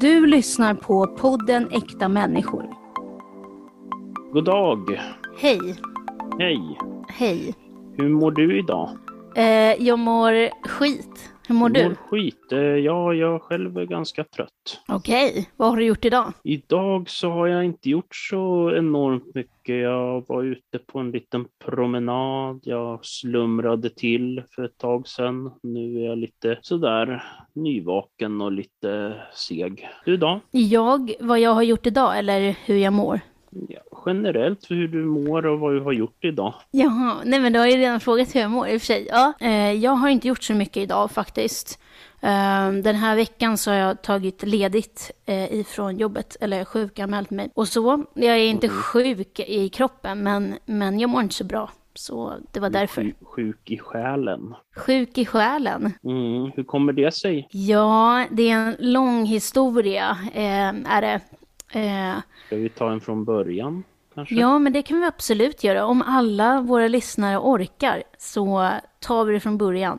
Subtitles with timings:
[0.00, 2.64] Du lyssnar på podden Äkta människor.
[4.32, 5.00] God dag.
[5.38, 5.60] Hej.
[6.38, 6.78] Hej.
[7.08, 7.54] Hej.
[7.96, 8.90] Hur mår du idag?
[9.36, 11.32] Eh, jag mår skit.
[11.50, 11.88] Hur mår Du du?
[11.88, 12.52] mår skit.
[12.52, 14.80] Eh, Ja, jag själv är ganska trött.
[14.88, 16.32] Okej, vad har du gjort idag?
[16.44, 19.50] Idag så har jag inte gjort så enormt mycket.
[19.82, 22.60] Jag var ute på en liten promenad.
[22.62, 25.50] Jag slumrade till för ett tag sedan.
[25.62, 27.22] Nu är jag lite sådär
[27.54, 29.88] nyvaken och lite seg.
[30.04, 30.40] Du då?
[30.50, 33.20] Jag, vad jag har gjort idag eller hur jag mår?
[33.68, 36.54] Ja, generellt hur du mår och vad du har gjort idag.
[36.70, 39.06] Jaha, nej men du har ju redan frågat hur jag mår i och för sig.
[39.10, 41.78] Ja, eh, jag har inte gjort så mycket idag faktiskt.
[42.20, 47.50] Eh, den här veckan så har jag tagit ledigt eh, ifrån jobbet, eller sjukanmält mig.
[47.54, 51.70] Och så, jag är inte sjuk i kroppen, men, men jag mår inte så bra.
[51.94, 53.02] Så det var därför.
[53.02, 54.54] Sjuk, sjuk i själen.
[54.76, 55.92] Sjuk i själen.
[56.04, 57.48] Mm, hur kommer det sig?
[57.50, 61.20] Ja, det är en lång historia, eh, är det.
[61.72, 63.82] Eh, Ska vi ta en från början?
[64.14, 64.34] Kanske?
[64.34, 65.84] ja, men det kan vi absolut göra.
[65.86, 69.98] Om alla våra lyssnare orkar så tar vi det från början.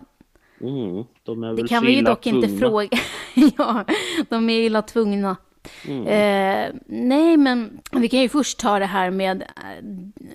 [0.61, 2.59] Mm, de är Det väl kan så vi ju dock inte tvungna.
[2.67, 2.89] fråga.
[3.57, 3.85] ja,
[4.29, 5.37] de är illa tvungna.
[5.87, 6.07] Mm.
[6.07, 9.83] Eh, nej, men vi kan ju först ta det här med eh,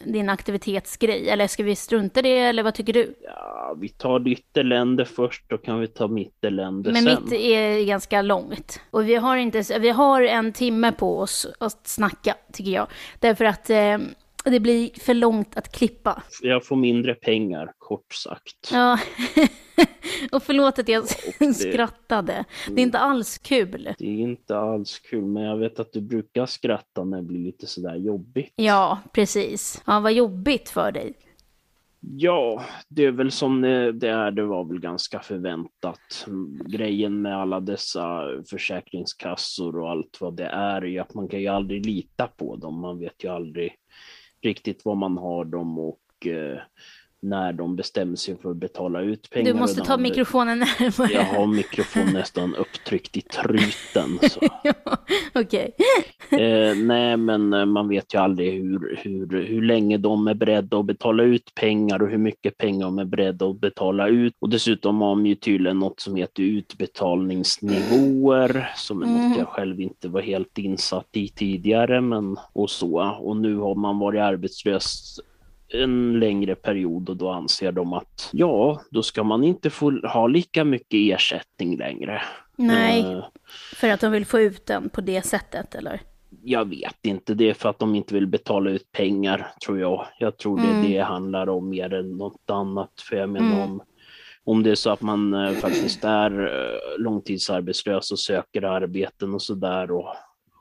[0.04, 1.28] din aktivitetsgrej.
[1.28, 3.14] Eller ska vi strunta det, eller vad tycker du?
[3.22, 7.24] Ja, vi tar ditt elände först, då kan vi ta mitt elände Men sen.
[7.24, 8.80] mitt är ganska långt.
[8.90, 12.86] Och vi har, inte, vi har en timme på oss att snacka, tycker jag.
[13.20, 13.98] Därför att eh,
[14.44, 16.22] det blir för långt att klippa.
[16.42, 18.70] Jag får mindre pengar, kort sagt.
[18.72, 18.98] Ja.
[20.32, 21.04] och förlåt att jag
[21.38, 22.44] det- skrattade.
[22.70, 23.94] Det är inte alls kul.
[23.98, 27.38] Det är inte alls kul, men jag vet att du brukar skratta när det blir
[27.38, 28.52] lite sådär jobbigt.
[28.56, 29.82] Ja, precis.
[29.86, 31.14] Ja, vad jobbigt för dig.
[32.00, 34.30] Ja, det är väl som det det är.
[34.30, 36.24] Det var väl ganska förväntat.
[36.26, 41.40] Mm, Grejen med alla dessa försäkringskassor och allt vad det är, är att man kan
[41.40, 42.80] ju aldrig lita på dem.
[42.80, 43.72] Man vet ju aldrig
[44.42, 46.58] riktigt vad man har dem och eh,
[47.28, 49.52] när de bestämmer sig för att betala ut pengar.
[49.52, 51.12] Du måste ta mikrofonen närmare.
[51.12, 54.18] Jag har mikrofonen nästan upptryckt i truten.
[54.62, 54.72] Ja,
[55.34, 55.70] Okej.
[56.30, 60.78] Eh, nej, men eh, man vet ju aldrig hur, hur, hur länge de är beredda
[60.78, 64.34] att betala ut pengar och hur mycket pengar de är beredda att betala ut.
[64.38, 69.28] Och dessutom har de ju tydligen något som heter utbetalningsnivåer, som är Mm.
[69.28, 72.00] något jag själv inte var helt insatt i tidigare.
[72.00, 73.16] Men, och så.
[73.20, 75.20] Och nu har man varit arbetslös
[75.68, 80.26] en längre period och då anser de att ja, då ska man inte få ha
[80.26, 82.22] lika mycket ersättning längre.
[82.56, 83.24] Nej, Eh,
[83.74, 86.00] för att de vill få ut den på det sättet, eller?
[86.42, 90.06] Jag vet inte, det är för att de inte vill betala ut pengar tror jag.
[90.18, 90.82] Jag tror det Mm.
[90.82, 92.90] det handlar om mer än något annat.
[93.08, 93.62] För jag menar Mm.
[93.70, 93.82] om,
[94.44, 99.42] om det är så att man eh, faktiskt är eh, långtidsarbetslös och söker arbeten och
[99.42, 100.14] sådär och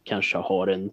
[0.03, 0.89] kanske har en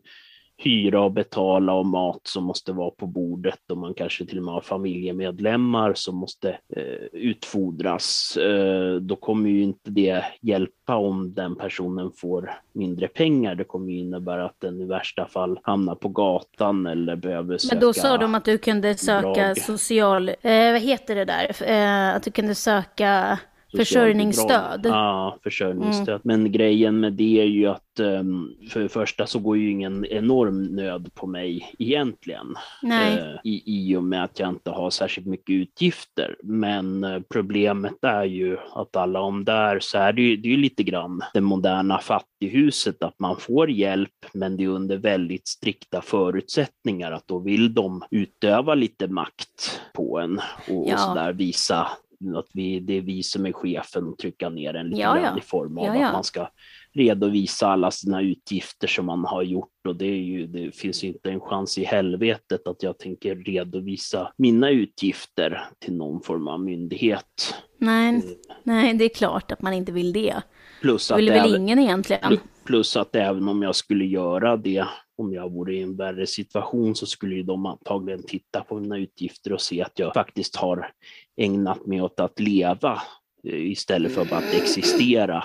[0.63, 4.45] hyra att betala och mat som måste vara på bordet och man kanske till och
[4.45, 8.37] med har familjemedlemmar som måste eh, utfodras.
[8.37, 13.55] Eh, då kommer ju inte det hjälpa om den personen får mindre pengar.
[13.55, 17.75] Det kommer ju innebära att den i värsta fall hamnar på gatan eller behöver söka
[17.75, 19.59] Men då sa de att du kunde söka bidrag.
[19.59, 20.29] social...
[20.29, 21.63] Eh, vad heter det där?
[21.63, 23.39] Eh, att du kunde söka
[23.77, 24.81] försörjningsstöd.
[24.85, 26.21] Ja, försörjningsstöd.
[26.25, 30.07] Men grejen med det är ju att um, för det första så går ju ingen
[30.07, 32.55] enorm nöd på mig egentligen.
[32.83, 33.19] Nej.
[33.19, 36.37] Eh, i, I och med att jag inte har särskilt mycket utgifter.
[36.43, 40.51] Men eh, problemet är ju att alla om där så är det ju, det är
[40.51, 45.49] ju lite grann det moderna fattighuset att man får hjälp men det är under väldigt
[45.49, 50.39] strikta förutsättningar att då vill de utöva lite makt på en
[50.69, 50.95] och, Ja.
[50.95, 51.89] och sådär visa
[52.37, 55.39] att vi, det är vi som är chefen och trycka ner en lite Ja, ja.
[55.39, 56.49] i form av Ja, att man ska
[56.93, 61.31] redovisa alla sina utgifter som man har gjort och det, ju, det finns ju inte
[61.31, 67.55] en chans i helvetet att jag tänker redovisa mina utgifter till någon form av myndighet.
[67.79, 68.23] Nej,
[68.63, 70.43] nej, det är klart att man inte vill det.
[70.81, 72.39] Plus att, vill väl ingen egentligen.
[72.65, 74.85] Plus att även om jag skulle göra det,
[75.17, 78.99] om jag vore i en värre situation så skulle ju de antagligen titta på mina
[78.99, 80.91] utgifter och se att jag faktiskt har
[81.37, 83.03] ägnat mig åt att leva
[83.45, 85.45] eh, istället för bara att existera.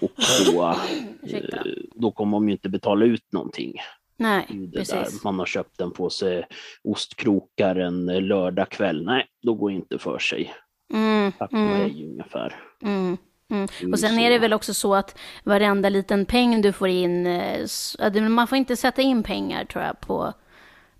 [0.00, 0.10] Och
[0.46, 0.62] då,
[1.22, 1.60] eh,
[1.94, 3.74] då kommer de ju inte betala ut någonting.
[4.16, 5.24] Nej, precis.
[5.24, 6.46] Man har köpt en påse
[6.84, 9.04] ostkrokar en lördag kväll.
[9.04, 10.54] Nej, då går det inte för sig.
[10.92, 12.54] Mm, Tack och mm, hej ungefär.
[12.82, 13.16] mm,
[13.50, 13.68] mm.
[13.80, 17.26] är Och sen är det väl också så att varenda liten peng du får in,
[17.26, 17.66] eh,
[18.28, 20.32] man får inte sätta in pengar tror jag på,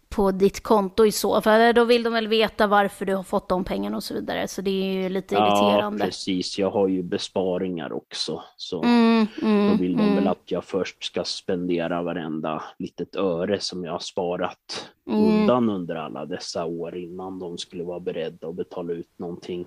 [0.08, 1.75] på ditt konto i så fall.
[1.75, 4.49] Då vill de väl veta varför du har fått de pengarna och så vidare.
[4.49, 6.05] Så det är ju lite irriterande.
[6.05, 6.58] Ja, precis.
[6.58, 8.43] Jag har ju besparingar också.
[8.56, 10.14] Så mm, mm, då vill de mm.
[10.14, 15.25] väl att jag först ska spendera varenda litet öre som jag har sparat mm.
[15.25, 19.67] undan under alla dessa år innan de skulle vara beredda att betala ut någonting.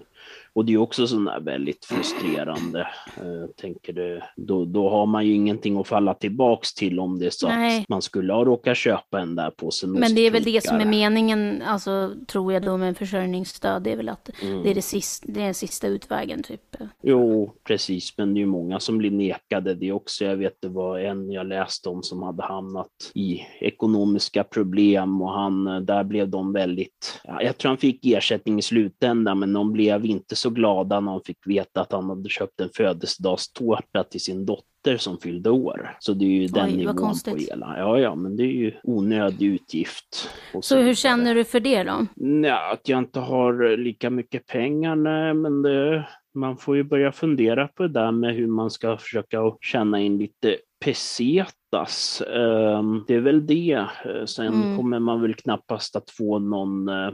[0.53, 2.87] Och det är också sådär väldigt frustrerande.
[3.17, 7.19] Jag eh, tänker det, då, då har man ju ingenting att falla tillbaks till om
[7.19, 7.81] det är så Nej.
[7.81, 10.77] att man skulle ha råkat köpa en där påsen Men det är väl det som
[10.77, 14.63] är meningen, alltså tror jag då med försörjningsstöd, det är väl att mm.
[14.63, 16.75] det är det sista, det är den sista utvägen typ.
[17.01, 20.25] Jo, precis, men det är ju många som blir nekade det också.
[20.25, 25.33] Jag vet det var en jag läste om som hade hamnat i ekonomiska problem och
[25.33, 29.73] han, där blev de väldigt, ja, jag tror han fick ersättning i slutändan, men de
[29.73, 34.21] blev inte så glada när han fick veta att han hade köpt en födelsedagstårta till
[34.21, 35.95] sin dotter som fyllde år.
[35.99, 37.33] Så det är ju den Oj, nivån konstigt.
[37.33, 37.75] på hela.
[37.77, 40.29] Ja, ja, men det är ju onödig utgift.
[40.53, 42.05] Så, så hur känner du för det då?
[42.47, 47.11] Ja, att jag inte har lika mycket pengar, nej, men det, man får ju börja
[47.11, 52.21] fundera på det där med hur man ska försöka tjäna in lite pesetas.
[52.21, 53.85] Ehm, det är väl det.
[54.25, 54.77] Sen mm.
[54.77, 57.11] kommer man väl knappast att få någon eh,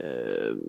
[0.00, 0.60] ehm,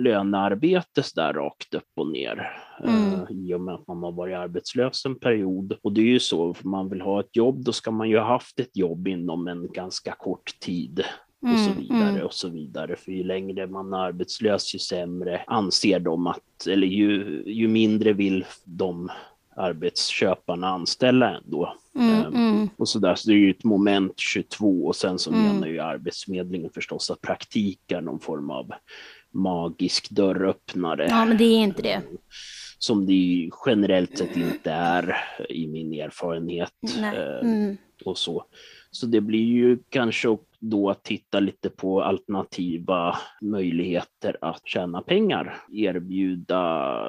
[0.00, 2.50] lönearbete där rakt upp och ner
[2.84, 3.14] mm.
[3.14, 5.78] uh, i och med att man har varit arbetslös en period.
[5.82, 8.18] Och det är ju så, om man vill ha ett jobb, då ska man ju
[8.18, 11.04] ha haft ett jobb inom en ganska kort tid.
[11.42, 12.26] Mm, och så mm, vidare mm.
[12.26, 12.96] och så vidare.
[12.96, 18.12] För ju längre man är arbetslös, ju sämre anser de att, eller ju, ju mindre
[18.12, 19.10] vill de
[19.56, 21.74] arbetsköparna anställa ändå.
[21.94, 22.68] Mm, um, mm.
[22.76, 23.14] Och så, där.
[23.14, 25.42] så det är ju ett moment 22 och sen så mm.
[25.42, 28.72] menar ju Arbetsförmedlingen förstås att praktik är någon form av
[29.32, 31.06] magisk dörröppnare.
[31.08, 32.02] Ja, men det är inte det.
[32.78, 35.16] Som det generellt sett inte är
[35.48, 36.72] i min erfarenhet.
[37.42, 37.76] Mm.
[38.04, 38.44] Och så.
[38.90, 40.28] så det blir ju kanske
[40.60, 45.56] då titta lite på alternativa möjligheter att tjäna pengar.
[45.72, 47.06] Erbjuda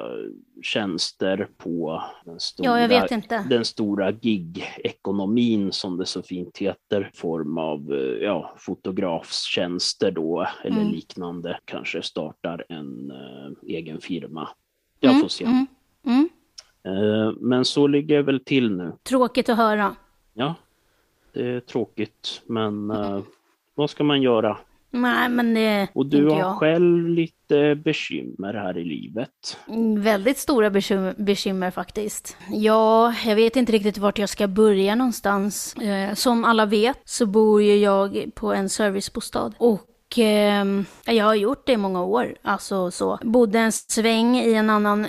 [0.62, 7.10] tjänster på den stora, ja, den stora gig-ekonomin som det så fint heter.
[7.14, 10.92] Form av eh, ja, fotografstjänster då eller mm.
[10.92, 11.58] liknande.
[11.64, 14.48] Kanske startar en uh, egen firma.
[15.00, 15.44] Jag mm, får se.
[15.44, 15.66] Mm,
[16.06, 16.28] mm.
[16.88, 18.92] Uh, men så ligger det väl till nu.
[19.02, 19.96] Tråkigt att höra.
[20.34, 20.54] Ja,
[21.32, 23.22] det är tråkigt men uh,
[23.74, 24.56] vad ska man göra?
[24.94, 26.56] Nej, men det Och du har jag.
[26.58, 29.56] själv lite bekymmer här i livet.
[29.68, 32.36] Mm, väldigt stora bekymmer, bekymmer, faktiskt.
[32.50, 35.74] Ja, jag vet inte riktigt vart jag ska börja någonstans.
[35.74, 39.52] Eh, som alla vet så bor ju jag på en servicebostad.
[39.58, 40.64] Och eh,
[41.06, 42.34] jag har gjort det i många år.
[42.42, 43.18] Alltså så.
[43.22, 45.06] Bodde en sväng i en annan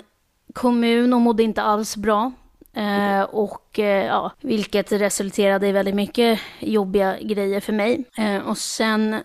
[0.54, 2.31] kommun och mådde inte alls bra.
[2.75, 8.06] Eh, och eh, ja, vilket resulterade i väldigt mycket jobbiga grejer för mig.
[8.18, 9.16] Eh, och sen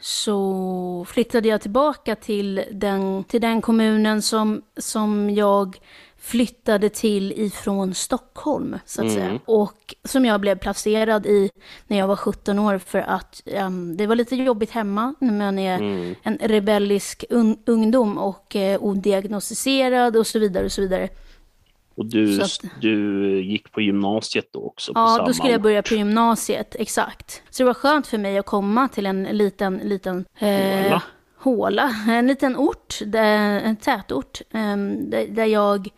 [0.00, 5.76] så flyttade jag tillbaka till den, till den kommunen som, som jag
[6.18, 9.14] flyttade till ifrån Stockholm, så att mm.
[9.14, 9.40] säga.
[9.44, 11.50] Och som jag blev placerad i
[11.86, 15.58] när jag var 17 år för att um, det var lite jobbigt hemma när man
[15.58, 16.14] är mm.
[16.22, 21.08] en rebellisk un ungdom och uh, odiagnostiserad och så vidare och så vidare.
[22.00, 24.92] Och du, att, du gick på gymnasiet då också?
[24.94, 27.42] ja, då skulle jag börja på gymnasiet, exakt.
[27.50, 31.02] Så det var skönt för mig att komma till en liten, liten eh, håla.
[31.38, 31.94] håla.
[32.08, 35.88] En liten ort, där, en tätort, eh, där, där jag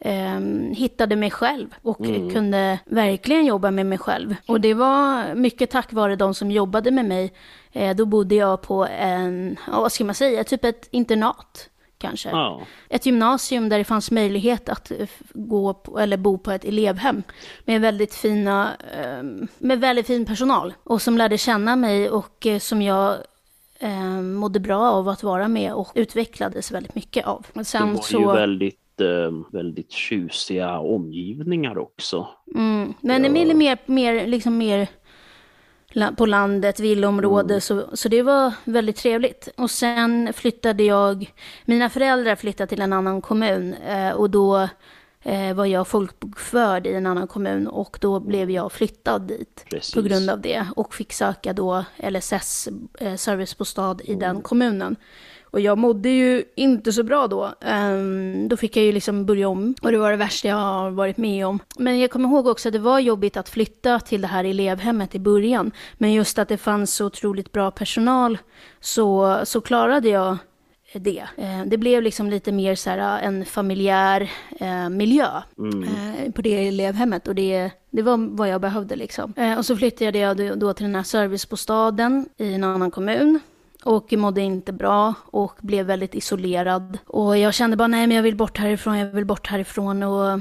[0.00, 0.40] eh,
[0.72, 2.30] hittade mig själv och mm.
[2.30, 4.34] kunde verkligen jobba med mig själv.
[4.46, 7.32] Och det var mycket tack vare de som jobbade med mig.
[7.72, 11.70] Eh, då bodde jag på en, vad ska man säga, typ ett internat
[12.00, 12.28] kanske.
[12.28, 12.60] Ja.
[12.88, 17.22] Ett gymnasium där det fanns möjlighet att eh, gå på, eller bo på ett elevhem
[17.64, 22.58] med väldigt fina, ehm, med väldigt fin personal och som lärde känna mig och eh,
[22.58, 23.16] som jag
[23.78, 27.46] eh, mådde bra av att vara med och utvecklades väldigt mycket av.
[27.64, 28.20] Sen det var så...
[28.20, 32.28] ju väldigt, ehm, väldigt tjusiga omgivningar också.
[32.54, 32.94] Mm.
[33.00, 33.30] Men ja.
[33.30, 34.88] mer, mer, mer, liksom mer
[36.16, 37.60] på landet, villaområde, mm.
[37.60, 39.48] så, så det var väldigt trevligt.
[39.56, 41.32] Och sen flyttade jag,
[41.64, 44.68] mina föräldrar flyttade till en annan kommun eh, och då
[45.22, 49.94] eh, var jag folkbokförd i en annan kommun och då blev jag flyttad dit Precis.
[49.94, 52.68] på grund av det och fick söka då LSS
[52.98, 54.20] eh, servicebostad i mm.
[54.20, 54.96] den kommunen.
[55.50, 57.54] Och jag mådde ju inte så bra då.
[57.94, 60.90] Um, då fick jag ju liksom börja om och det var det värsta jag har
[60.90, 61.58] varit med om.
[61.78, 65.14] Men jag kommer ihåg också att det var jobbigt att flytta till det här elevhemmet
[65.14, 65.70] i början.
[65.98, 68.38] Men just att det fanns så otroligt bra personal
[68.80, 70.38] så, så klarade jag
[70.92, 71.24] det.
[71.36, 74.30] Eh, det blev liksom lite mer så här en familjär
[74.60, 75.28] eh, miljö
[75.58, 75.82] mm.
[75.82, 79.34] Eh, på det elevhemmet och det Det var vad jag behövde liksom.
[79.36, 83.40] Eh, och så flyttade jag då till den här servicebostaden i en annan kommun
[83.84, 86.98] och mådde inte bra och blev väldigt isolerad.
[87.06, 90.40] Och jag kände bara nej men jag vill bort härifrån, jag vill bort härifrån och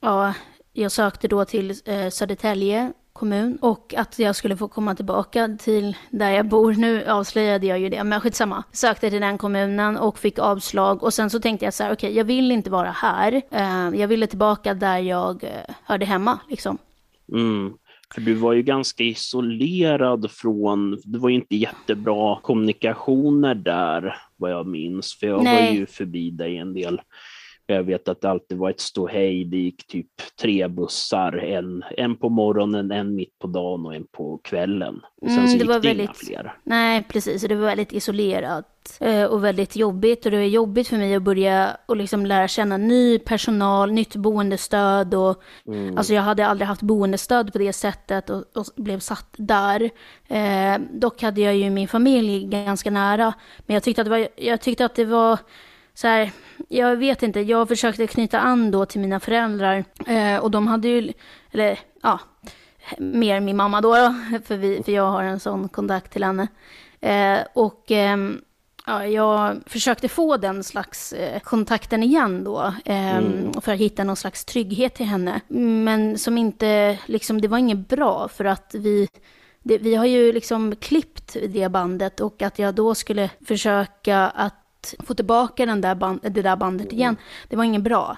[0.00, 0.34] ja,
[0.72, 5.96] jag sökte då till eh, Södertälje kommun och att jag skulle få komma tillbaka till
[6.10, 6.72] där jag bor.
[6.72, 8.64] Nu avslöjade jag ju det, men skitsamma.
[8.72, 12.08] Sökte till den kommunen och fick avslag och sen så tänkte jag så här, okej,
[12.08, 13.42] okay, jag vill inte vara här.
[13.50, 16.78] Eh, jag ville tillbaka där jag eh, hörde hemma liksom.
[17.32, 17.74] Mm.
[18.14, 24.50] För du var ju ganska isolerad från, det var ju inte jättebra kommunikationer där vad
[24.50, 25.66] jag minns, för jag Nej.
[25.72, 27.00] var ju förbi dig en del
[27.74, 29.44] jag vet att det alltid var ett ståhej.
[29.44, 30.06] Det gick typ
[30.40, 35.00] tre bussar, en, en på morgonen, en mitt på dagen och en på kvällen.
[35.20, 36.56] Och sen mm, så gick det, var det väldigt, inga fler.
[36.64, 37.42] Nej, precis.
[37.42, 40.24] Det var väldigt isolerat eh, och väldigt jobbigt.
[40.24, 44.16] Och det var jobbigt för mig att börja och liksom lära känna ny personal, nytt
[44.16, 45.14] boendestöd.
[45.14, 45.98] Och, mm.
[45.98, 49.90] Alltså jag hade aldrig haft boendestöd på det sättet och, och blev satt där.
[50.28, 53.34] Eh, dock hade jag ju min familj ganska nära.
[53.58, 55.38] Men jag tyckte att det var, jag tyckte att det var
[55.98, 56.30] så här,
[56.68, 60.88] jag vet inte, jag försökte knyta an då till mina föräldrar eh, och de hade
[60.88, 61.12] ju,
[61.50, 62.20] eller ja,
[62.98, 64.14] mer min mamma då, då
[64.44, 66.48] för, vi, för jag har en sån kontakt till henne.
[67.00, 68.16] Eh, och eh,
[68.86, 73.52] ja, jag försökte få den slags eh, kontakten igen då, ehm, mm.
[73.60, 75.40] för att hitta någon slags trygghet till henne.
[75.84, 79.08] Men som inte, liksom, det var inget bra för att vi
[79.62, 84.54] det, vi har ju liksom klippt det bandet och att jag då skulle försöka att
[84.98, 87.16] få tillbaka den där band, det där bandet igen,
[87.48, 88.16] det var inget bra.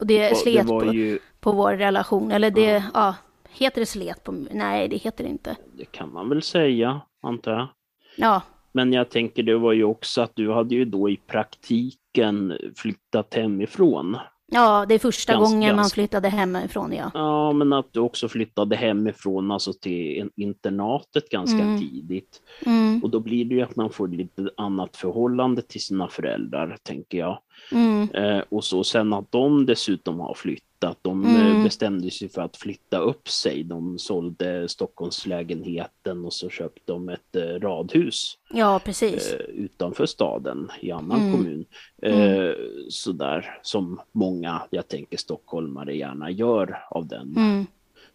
[0.00, 1.18] Och det, det slet det på, ju...
[1.40, 2.30] på vår relation.
[2.30, 2.82] Eller det, ja.
[2.94, 3.14] ja.
[3.50, 5.56] heter det slet på, nej det heter det inte.
[5.72, 7.68] Det kan man väl säga, antar jag.
[8.16, 8.42] Ja.
[8.72, 13.34] Men jag tänker det var ju också att du hade ju då i praktiken flyttat
[13.34, 14.16] hemifrån.
[14.54, 17.10] Ja, det är första ganska, gången man flyttade hemifrån, ja.
[17.14, 21.80] Ja, men att du också flyttade hemifrån, alltså till internatet ganska mm.
[21.80, 22.42] tidigt.
[22.66, 23.00] Mm.
[23.02, 27.18] Och då blir det ju att man får lite annat förhållande till sina föräldrar, tänker
[27.18, 27.38] jag.
[27.72, 28.10] Mm.
[28.14, 31.64] Eh, och så sen att de dessutom har flyttat de eh, mm.
[31.64, 33.64] bestämde sig för att flytta upp sig.
[33.64, 38.38] De sålde Stockholmslägenheten och så köpte de ett eh, radhus.
[38.50, 39.32] Ja, precis.
[39.32, 41.32] Eh, utanför staden i annan mm.
[41.32, 41.64] kommun.
[42.02, 42.54] Mm.
[42.88, 47.66] Sådär som många, jag tänker stockholmare gärna gör av den mm.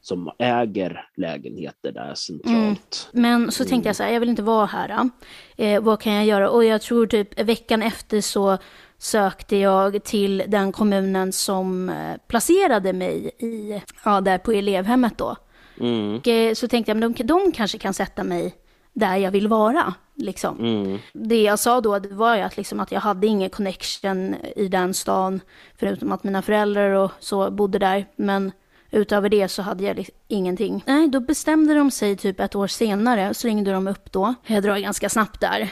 [0.01, 3.09] som äger lägenheter där centralt.
[3.13, 3.21] Mm.
[3.21, 5.09] Men så tänkte jag så här, jag vill inte vara här.
[5.57, 6.49] Eh, vad kan jag göra?
[6.49, 8.57] Och jag tror typ veckan efter så
[8.99, 15.35] sökte jag till den kommunen som eh, placerade mig i, ja, där på elevhemmet då.
[15.79, 16.15] Mm.
[16.15, 18.55] Och, eh, så tänkte jag, men de, de kanske kan sätta mig
[18.93, 19.93] där jag vill vara.
[20.15, 20.59] Liksom.
[20.59, 20.99] Mm.
[21.13, 24.93] Det jag sa då var ju att, liksom, att jag hade ingen connection i den
[24.93, 25.41] stan,
[25.79, 28.05] förutom att mina föräldrar och så bodde där.
[28.15, 28.51] Men
[28.91, 30.83] utöver det så hade jag liksom ingenting.
[30.87, 34.33] Nej, då bestämde de sig typ ett år senare, så ringde de upp då.
[34.45, 35.69] Jag drar ganska snabbt där.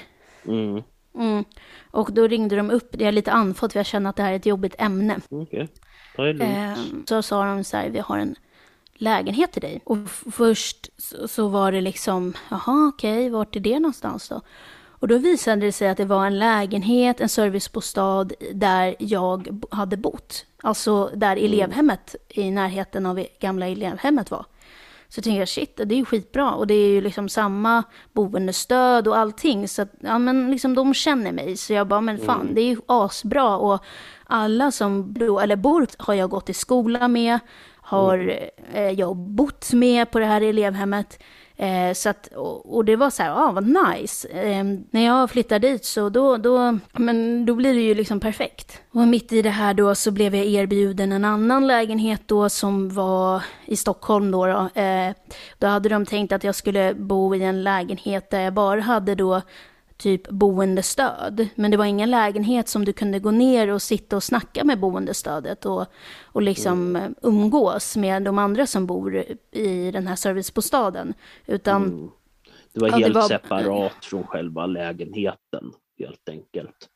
[0.47, 0.83] Mm.
[1.15, 1.43] Mm.
[1.91, 4.31] Och då ringde de upp, jag är lite andfådd för jag känner att det här
[4.31, 5.19] är ett jobbigt ämne.
[5.29, 5.67] Okay.
[6.17, 8.35] Eh, så sa de så här, vi har en
[8.93, 9.81] lägenhet till dig.
[9.83, 9.97] Och
[10.31, 10.89] först
[11.27, 14.41] så var det liksom, jaha okej, okay, vart är det någonstans då?
[14.99, 19.97] Och då visade det sig att det var en lägenhet, en servicebostad där jag hade
[19.97, 20.45] bott.
[20.63, 21.45] Alltså där mm.
[21.45, 24.45] elevhemmet i närheten av gamla elevhemmet var.
[25.15, 29.07] Så tänkte jag shit, det är ju skitbra och det är ju liksom samma boendestöd
[29.07, 29.67] och allting.
[29.67, 31.57] Så att, ja men liksom de känner mig.
[31.57, 32.55] Så jag bara, men fan mm.
[32.55, 33.83] det är ju asbra och
[34.27, 37.39] alla som bor, eller bor har jag gått i skola med,
[37.75, 38.49] har mm.
[38.73, 41.19] eh, jag bott med på det här elevhemmet.
[41.57, 44.27] Eh, så att, och, och, det var så här, ah, vad nice.
[44.27, 48.81] Eh, när jag flyttar dit så då, då, men då blir det ju liksom perfekt.
[48.91, 52.89] Och mitt i det här då så blev jag erbjuden en annan lägenhet då som
[52.89, 54.45] var i Stockholm då.
[54.45, 55.13] Då, eh,
[55.59, 59.15] då hade de tänkt att jag skulle bo i en lägenhet där jag bara hade
[59.15, 59.41] då
[59.97, 61.47] typ boendestöd.
[61.55, 64.79] Men det var ingen lägenhet som du kunde gå ner och sitta och snacka med
[64.79, 65.85] boendestödet och,
[66.23, 67.15] och liksom mm.
[67.21, 71.13] umgås med de andra som bor i den här servicebostaden.
[71.45, 71.83] Utan...
[71.83, 72.09] Mm.
[72.73, 73.27] Det var helt det var...
[73.27, 76.89] separat från själva lägenheten, helt enkelt.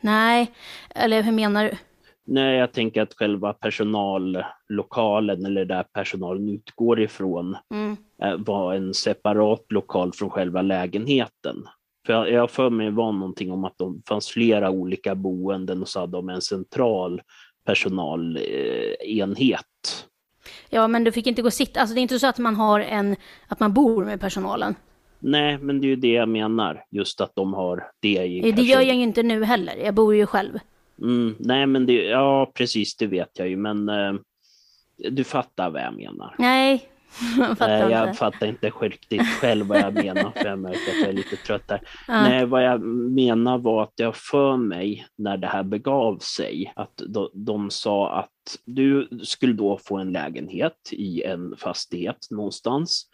[0.00, 0.52] Nej,
[0.94, 1.76] eller hur menar du?
[2.24, 7.96] Nej, jag tänker att själva personallokalen eller där personalen utgår ifrån mm.
[8.22, 11.56] Eh, var en separat lokal från själva lägenheten.
[12.06, 15.88] För jag, jag för mig var någonting om att det fanns flera olika boenden och
[15.88, 17.22] så hade de en central
[17.66, 19.64] personalenhet.
[20.70, 22.56] Ja, men du fick inte gå och sitta, alltså det är inte så att man
[22.56, 23.16] har en,
[23.48, 24.74] att man bor med personalen.
[25.18, 28.62] Nej, men det är ju det jag menar, just att de har det i Det
[28.62, 30.58] gör jag ju inte nu heller, jag bor ju själv.
[31.02, 34.14] Mm, nej, men det, ja precis, det vet jag ju, men eh,
[35.10, 36.34] Du fattar vad jag menar.
[36.38, 36.88] Nej,
[37.60, 38.18] Nej, jag inte.
[38.18, 41.68] fattar inte riktigt själv vad jag menar för jag märker att jag är lite trött
[41.68, 41.80] där.
[42.08, 42.22] Ja.
[42.22, 42.80] Nej, vad jag
[43.12, 48.18] menar var att jag för mig när det här begav sig att de, de sa
[48.18, 53.06] att du skulle då få en lägenhet i en fastighet någonstans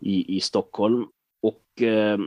[0.00, 1.06] i, i Stockholm
[1.42, 2.18] och eh,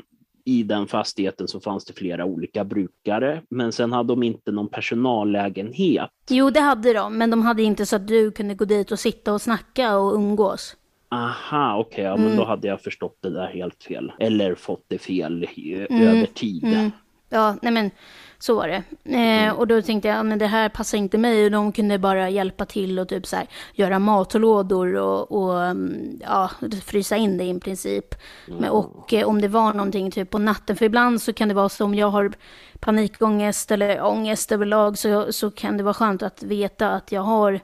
[0.46, 4.70] i den fastigheten så fanns det flera olika brukare, men sen hade de inte någon
[4.70, 6.10] personallägenhet.
[6.30, 9.00] Jo, det hade de, men de hade inte så att du kunde gå dit och
[9.00, 10.76] sitta och snacka och umgås.
[11.14, 12.38] Aha, okej, ja, men Mm.
[12.38, 14.12] då hade jag förstått det där helt fel.
[14.20, 16.64] Eller fått det fel i, över tid.
[16.64, 16.92] Mm.
[17.30, 17.92] Ja, nej men
[18.40, 18.84] så var det.
[19.18, 22.00] Eh, och då tänkte jag, ja, men det här passar inte mig och de kunde
[22.00, 26.50] bara hjälpa till och typ så här, göra matlådor och, och mm, ja,
[26.86, 28.16] frysa in det i princip.
[28.48, 31.54] Men, och eh, om det var någonting typ på natten, för ibland så kan det
[31.54, 32.32] vara så om jag har
[32.80, 37.60] panikångest eller ångest överlag så, så kan det vara skönt att veta att jag har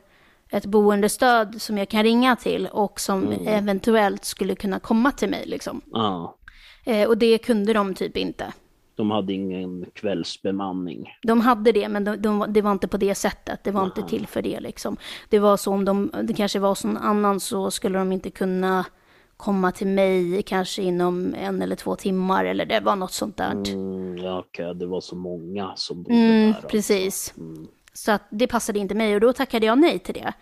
[0.52, 5.44] ett boendestöd som jag kan ringa till och som eventuellt skulle kunna komma till mig
[5.48, 5.82] liksom.
[5.92, 6.36] Ja,
[6.86, 8.54] Eh, och det kunde de typ inte.
[8.96, 11.08] de hade ingen kvällsbemanning.
[11.24, 13.64] De hade det, men de, de, det var inte på det sättet.
[13.64, 14.98] Det var inte till för det liksom.
[15.30, 18.86] Det var så om de, det kanske var någon annan så skulle de inte kunna
[19.38, 23.52] komma till mig kanske inom en eller två timmar eller det var något sånt där.
[23.52, 26.48] Mm, ja, okej, det var så många som bodde Mm, där.
[26.54, 26.68] alltså.
[26.70, 27.34] precis.
[27.38, 27.68] Mm.
[28.06, 30.34] Så att det passade inte mig och då tackade jag nej till det.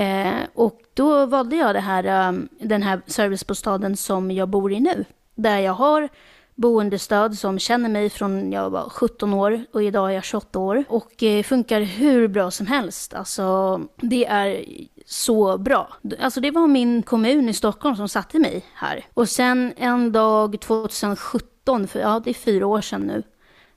[0.00, 4.80] Eh, och då valde jag det här, um, den här servicebostaden som jag bor i
[4.80, 5.04] nu.
[5.34, 6.08] Där jag har
[6.54, 10.84] boendestöd som känner mig från jag var 17 år och idag är jag 28 år.
[10.88, 13.14] Och eh, funkar hur bra som helst.
[13.14, 14.64] Alltså det är
[15.06, 15.96] så bra.
[16.20, 19.06] Alltså det var min kommun i Stockholm som satte mig här.
[19.14, 23.22] Och sen en dag 2017, för ja det är fyra år sedan nu.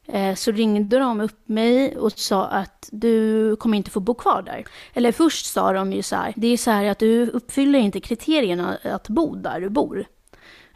[0.07, 4.41] Eh, så ringde de upp mig och sa att du kommer inte få bo kvar
[4.41, 4.65] där.
[4.93, 7.99] Eller först sa de ju så här, det är så här att du uppfyller inte
[7.99, 10.05] kriterierna att bo där du bor.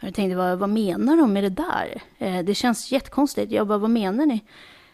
[0.00, 2.02] Och Jag tänkte, vad, vad menar de med det där?
[2.18, 3.52] Eh, det känns jättekonstigt.
[3.52, 4.40] Jag bara, vad menar ni?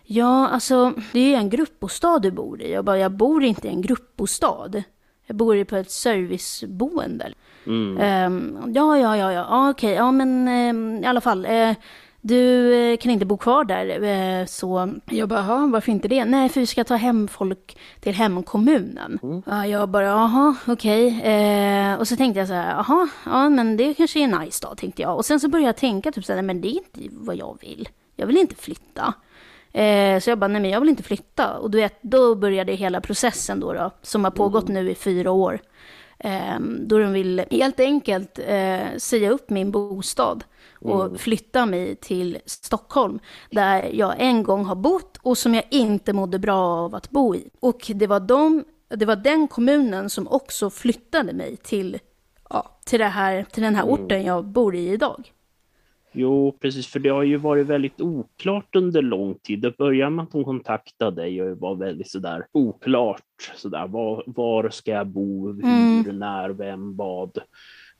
[0.04, 2.72] Ja, alltså det är ju en gruppbostad du bor i.
[2.72, 4.82] Jag bara, jag bor inte i en gruppbostad.
[5.26, 7.32] Jag bor på ett serviceboende.
[7.66, 7.98] Mm.
[8.00, 11.44] Ehm, ja, ja, ja, ja, ja okej, ja men ehm, i alla fall.
[11.46, 11.74] eh,
[12.20, 14.02] du eh, kan inte bo kvar där.
[14.02, 16.24] eh, så jag bara, "Jaha, varför inte det?
[16.24, 19.18] Nej, för vi ska ta hem folk till hemkommunen.
[19.46, 21.22] Ja, jag bara, jaha, okej.
[21.22, 24.74] Eh, och så tänkte jag så här, jaha, ja men det kanske är nice då,
[24.74, 25.16] tänkte jag.
[25.16, 27.36] Och sen så började jag tänka typ så här, "Nej, men det är inte vad
[27.36, 27.88] jag vill.
[28.16, 29.14] Jag vill inte flytta.
[30.20, 31.58] Så jag bara, nej men jag vill inte flytta.
[31.58, 35.30] Och du vet, då började hela processen då, då som har pågått nu i fyra
[35.30, 35.60] år.
[36.18, 40.44] Eh, då de vill helt enkelt eh, säga upp min bostad
[40.80, 43.18] och flytta mig till Stockholm,
[43.50, 47.34] där jag en gång har bott och som jag inte mådde bra av att bo
[47.34, 47.50] i.
[47.60, 51.98] Och det var, de, det var den kommunen som också flyttade mig till,
[52.50, 55.32] ja, till, här, till den här orten jag bor i idag.
[56.20, 59.60] Jo, precis, för det har ju varit väldigt oklart under lång tid.
[59.60, 63.22] Det började med att hon kontaktade dig och var väldigt sådär oklart.
[63.56, 66.18] Sådär, var, var ska jag bo, hur, Mm.
[66.18, 67.38] när, vem, vad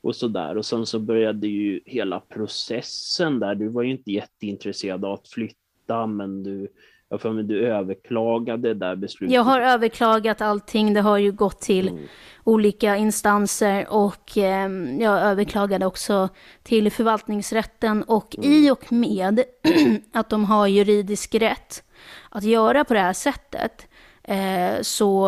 [0.00, 0.57] och sådär.
[0.57, 3.54] Och sen så började ju hela processen där.
[3.54, 6.68] Du var ju inte jätteintresserad av att flytta, men du,
[7.10, 9.34] jag får mig, du överklagade där beslutet.
[9.34, 12.02] Jag har överklagat allting, det har ju gått till Mm.
[12.44, 16.28] olika instanser och eh, jag överklagade också
[16.62, 19.42] till förvaltningsrätten och i och med
[20.12, 21.82] att de har juridisk rätt
[22.30, 23.86] att göra på det här sättet
[24.22, 25.20] eh, så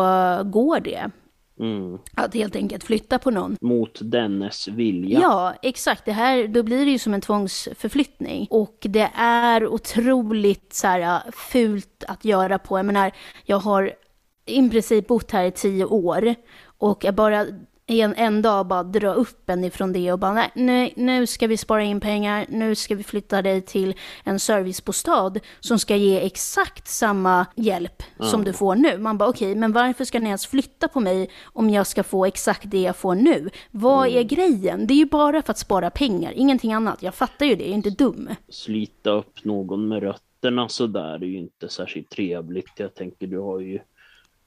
[0.45, 1.11] går det
[1.61, 1.99] Mm.
[2.15, 3.57] att helt enkelt flytta på någon.
[3.61, 5.19] Mot dennes vilja.
[5.19, 6.05] Ja, exakt.
[6.05, 8.47] Det här, då blir det ju som en tvångsförflyttning.
[8.49, 12.79] Och det är otroligt så här, fult att göra på.
[12.79, 13.11] Jag menar,
[13.45, 13.93] jag har
[14.45, 16.35] i princip bott här i tio år.
[16.63, 17.45] Och jag bara
[17.99, 21.47] en, en dag bara dra upp en ifrån det och bara nej, nej, nu ska
[21.47, 26.19] vi spara in pengar, nu ska vi flytta dig till en servicebostad som ska ge
[26.25, 28.97] exakt samma hjälp som du får nu.
[28.97, 32.25] Man bara okej, men varför ska ni ens flytta på mig om jag ska få
[32.25, 33.49] exakt det jag får nu?
[33.71, 34.87] Vad är grejen?
[34.87, 37.03] Det är ju bara för att spara pengar, ingenting annat.
[37.03, 38.29] Jag fattar ju det, jag är inte dum.
[38.49, 42.71] slita upp någon med rötterna så där är ju inte särskilt trevligt.
[42.75, 43.79] Jag tänker du har ju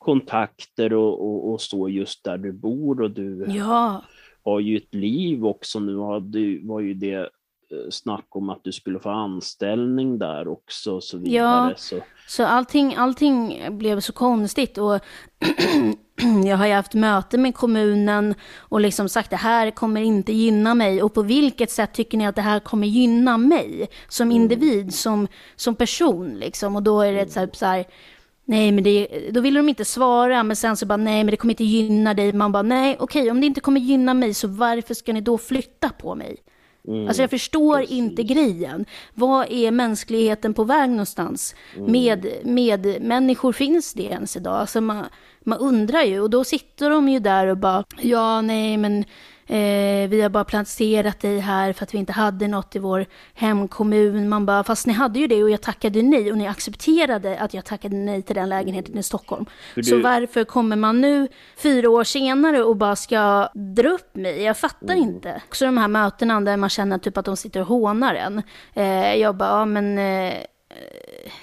[0.05, 4.03] kontakter och, och, och så just där du bor och du Ja,
[4.45, 5.81] har ju ett liv också.
[5.81, 7.27] Nu har du, var ju det eh,
[7.91, 11.69] snack om att du skulle få anställning där också och så vidare.
[11.69, 11.73] Ja.
[11.77, 15.01] Så, Så allting, allting blev så konstigt och
[16.45, 20.75] jag har ju haft möte med kommunen och liksom sagt det här kommer inte gynna
[20.75, 24.95] mig och på vilket sätt tycker ni att det här kommer gynna mig som individ,
[24.95, 27.85] som, som person liksom och då är det så här, så här
[28.45, 31.37] nej men det, då ville de inte svara, men sen så bara, nej men det
[31.37, 32.33] kommer inte gynna dig.
[32.33, 35.39] Man bara, nej okej, om det inte kommer gynna mig, så varför ska ni då
[35.39, 36.37] flytta på mig?
[36.89, 37.97] Mm, alltså jag förstår precis.
[37.97, 38.85] inte grejen.
[39.15, 41.55] Vad är mänskligheten på väg någonstans?
[41.77, 41.93] Mm.
[41.93, 44.55] Med, med människor finns det ens idag?
[44.55, 45.05] Alltså man,
[45.45, 49.05] man undrar ju, och då sitter de ju där och bara, ja nej men
[49.47, 53.07] Eh, vi har bara placerat dig här för att vi inte hade något i vår
[53.35, 54.29] hemkommun.
[54.29, 57.55] Man bara, fast ni hade ju det och jag tackade nej och ni accepterade att
[57.55, 59.47] jag tackade nej till den lägenheten i Stockholm.
[59.75, 59.83] Du...
[59.83, 64.43] Så varför kommer man nu fyra år senare och bara ska dra upp mig?
[64.43, 65.09] Jag fattar mm.
[65.09, 65.43] inte.
[65.49, 68.43] Också de här mötena där man känner typ att de sitter och hånar en.
[68.75, 70.35] Eh, jag bara, ja men eh,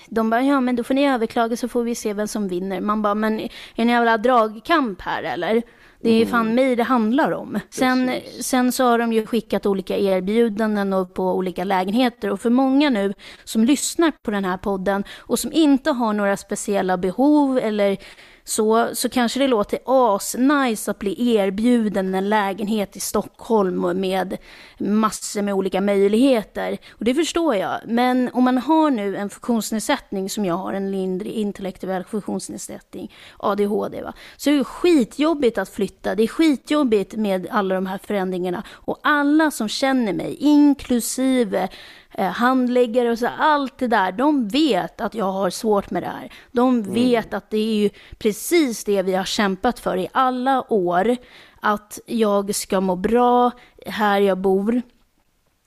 [0.08, 2.82] de bara, ja men då får ni överklaga så får vi se vem som vinner.
[2.82, 5.62] Man bara, men är en jävla dragkamp här eller?
[6.04, 6.56] Det är fan mm.
[6.56, 7.60] mig det handlar om.
[7.70, 8.12] Sen,
[8.42, 12.90] sen så har de ju skickat olika erbjudanden och på olika lägenheter och för många
[12.90, 17.98] nu som lyssnar på den här podden och som inte har några speciella behov eller
[18.44, 24.38] så, så kanske det låter asnice att bli erbjuden en lägenhet i Stockholm med
[24.80, 26.78] massor med olika möjligheter.
[26.92, 27.80] Och det förstår jag.
[27.86, 34.02] Men om man har nu en funktionsnedsättning som jag har, en lindrig intellektuell funktionsnedsättning, ADHD,
[34.02, 34.14] va?
[34.38, 36.16] så är det skitjobbigt att flytta.
[36.16, 38.64] Det är skitjobbigt med alla de här förändringarna.
[38.70, 41.70] Och alla som känner mig, inklusive
[42.18, 46.34] handläggare och så, allt det där, de vet att jag har svårt med det här.
[46.52, 46.94] De mm.
[46.94, 47.38] vet mm.
[47.38, 51.18] att det är ju precis det vi har kämpat för i alla år.
[51.60, 53.52] Att jag ska må bra
[53.86, 54.82] här jag bor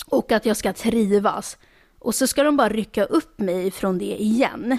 [0.07, 1.59] och att jag ska trivas.
[1.99, 4.79] Och så ska de bara rycka upp mig från det igen.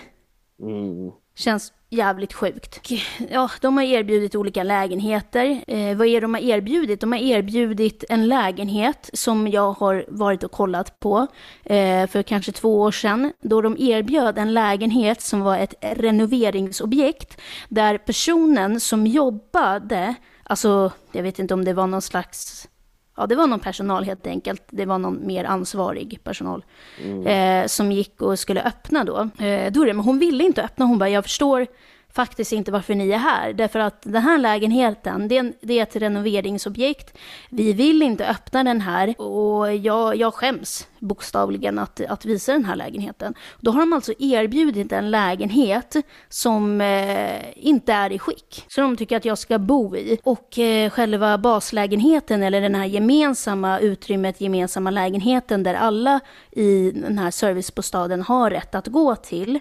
[0.62, 1.12] Mm.
[1.36, 2.91] Känns jävligt sjukt.
[3.30, 5.63] Ja, de har erbjudit olika lägenheter.
[5.67, 7.02] Eh, vad är det de har erbjudit?
[7.02, 11.28] De har erbjudit en lägenhet som jag har varit och kollat på
[11.63, 13.34] eh, för kanske två år sedan.
[13.41, 21.24] Då de erbjöd en lägenhet som var ett renoveringsobjekt där personen som jobbade, alltså jag
[21.24, 22.67] vet inte om det var någon slags
[23.17, 24.63] ja, det var någon personal helt enkelt.
[24.69, 26.65] Det var någon mer ansvarig personal
[27.04, 27.28] mm.
[27.28, 29.30] eh, som gick och skulle öppna då.
[29.45, 30.86] Eh, då men hon ville inte öppna.
[30.86, 31.67] Hon bara, jag förstår
[32.15, 33.54] faktiskt inte varför ni är här.
[33.54, 37.17] Därför att den här lägenheten, det är, det är ett renoveringsobjekt.
[37.49, 42.65] Vi vill inte öppna den här och jag, jag skäms bokstavligen att, att visa den
[42.65, 43.34] här lägenheten.
[43.62, 45.95] Då har de alltså erbjudit en lägenhet
[46.30, 48.65] som eh, inte är i skick.
[48.67, 50.17] Så de tycker att jag ska bo i.
[50.23, 56.19] Och eh, själva baslägenheten eller den här gemensamma utrymmet, gemensamma lägenheten där alla
[56.51, 59.60] i den här servicebostaden har rätt att gå till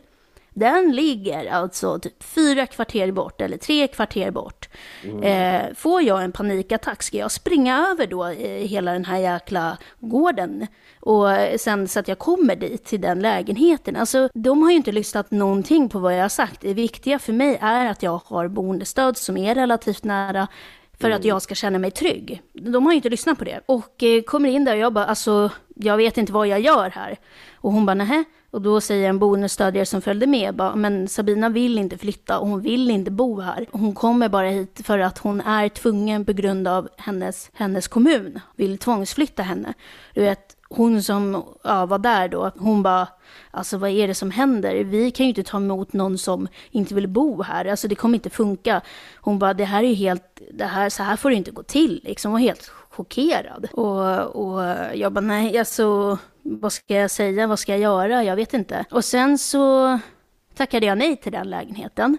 [0.54, 4.68] den ligger alltså typ fyra kvarter bort eller tre kvarter bort.
[5.04, 5.22] Mm.
[5.22, 9.78] Eh, får jag en panikattack, ska jag springa över då i hela den här jäkla
[10.00, 10.66] gården?
[11.00, 13.96] Och sen så att jag kommer dit till den lägenheten.
[13.96, 16.60] Alltså, de har ju inte lyssnat någonting på vad jag har sagt.
[16.60, 20.48] Det viktiga för mig är att jag har boendestöd som är relativt nära
[21.00, 21.18] för mm.
[21.18, 22.42] att jag ska känna mig trygg.
[22.52, 23.60] De har ju inte lyssnat på det.
[23.66, 26.90] Och eh, kommer in där och jag bara, alltså, jag vet inte vad jag gör
[26.90, 27.18] här.
[27.54, 31.48] Och hon bara, nähä, och då säger en boendestödjare som följde med, bara, men Sabina
[31.48, 33.66] vill inte flytta och hon vill inte bo här.
[33.72, 38.40] Hon kommer bara hit för att hon är tvungen på grund av hennes, hennes kommun,
[38.56, 39.74] vill tvångsflytta henne.
[40.14, 43.08] Du vet, hon som ja, var där då, hon bara,
[43.50, 44.84] alltså vad är det som händer?
[44.84, 48.14] Vi kan ju inte ta emot någon som inte vill bo här, alltså det kommer
[48.14, 48.80] inte funka.
[49.16, 51.62] Hon bara, det här är ju helt, det här, så här får det inte gå
[51.62, 53.68] till, liksom, hon var helt chockerad.
[53.72, 54.62] Och, och
[54.94, 58.84] jag bara, nej, alltså vad ska jag säga, vad ska jag göra, jag vet inte.
[58.90, 59.98] Och sen så
[60.56, 62.18] tackade jag nej till den lägenheten.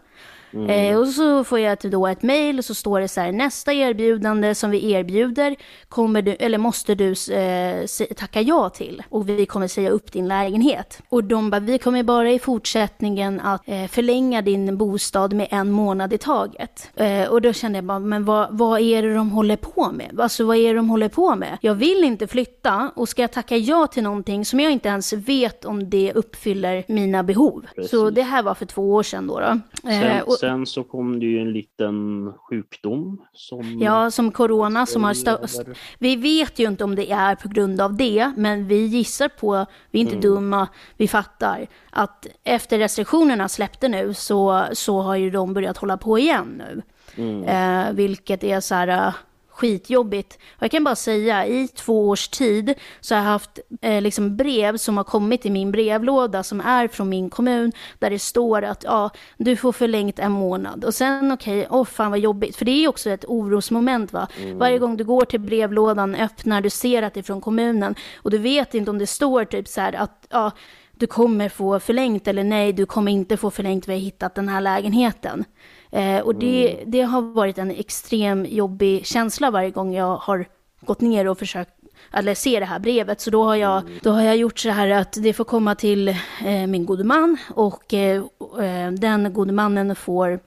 [0.55, 0.69] Mm.
[0.69, 3.73] Eh, och så får jag då ett mejl och så står det så här, nästa
[3.73, 5.55] erbjudande som vi erbjuder
[5.89, 10.27] kommer du, eller måste du eh, tacka ja till och vi kommer säga upp din
[10.27, 11.01] lägenhet.
[11.09, 15.71] Och de bara, vi kommer bara i fortsättningen att eh, förlänga din bostad med en
[15.71, 16.89] månad i taget.
[16.95, 20.19] Eh, och då kände jag bara, men vad, vad är det de håller på med?
[20.19, 21.57] Alltså vad är det de håller på med?
[21.61, 25.13] Jag vill inte flytta och ska jag tacka ja till någonting som jag inte ens
[25.13, 27.65] vet om det uppfyller mina behov.
[27.75, 27.91] Precis.
[27.91, 29.39] Så det här var för två år sedan då.
[29.39, 29.59] då.
[29.81, 33.21] Sen, och, sen så kom det ju en liten sjukdom.
[33.33, 35.77] Som ja, som corona som har stört.
[35.99, 39.65] Vi vet ju inte om det är på grund av det, men vi gissar på,
[39.91, 40.21] vi är inte mm.
[40.21, 45.97] dumma, vi fattar att efter restriktionerna släppte nu så, så har ju de börjat hålla
[45.97, 46.81] på igen nu.
[47.17, 47.43] Mm.
[47.43, 49.13] Eh, vilket är så här,
[49.55, 50.37] skitjobbigt.
[50.55, 54.37] Och jag kan bara säga, i två års tid så har jag haft eh, liksom
[54.37, 58.61] brev som har kommit i min brevlåda som är från min kommun där det står
[58.61, 60.85] att ja, du får förlängt en månad.
[60.85, 62.55] Och sen okej, okay, åh oh, fan vad jobbigt.
[62.55, 64.27] För det är också ett orosmoment va.
[64.41, 64.57] Mm.
[64.57, 68.31] Varje gång du går till brevlådan, öppnar, du ser att det är från kommunen och
[68.31, 70.51] du vet inte om det står typ så här att ja,
[70.91, 74.49] du kommer få förlängt eller nej, du kommer inte få förlängt, vi har hittat den
[74.49, 75.45] här lägenheten.
[75.91, 76.91] Eh, och det, mm.
[76.91, 80.45] det har varit en extrem jobbig känsla varje gång jag har
[80.81, 81.71] gått ner och försökt
[82.11, 83.21] eller se det här brevet.
[83.21, 83.99] Så då har jag, mm.
[84.03, 87.37] då har jag gjort så här att det får komma till eh, min gode man
[87.49, 88.23] och eh,
[88.59, 90.39] eh den gode mannen får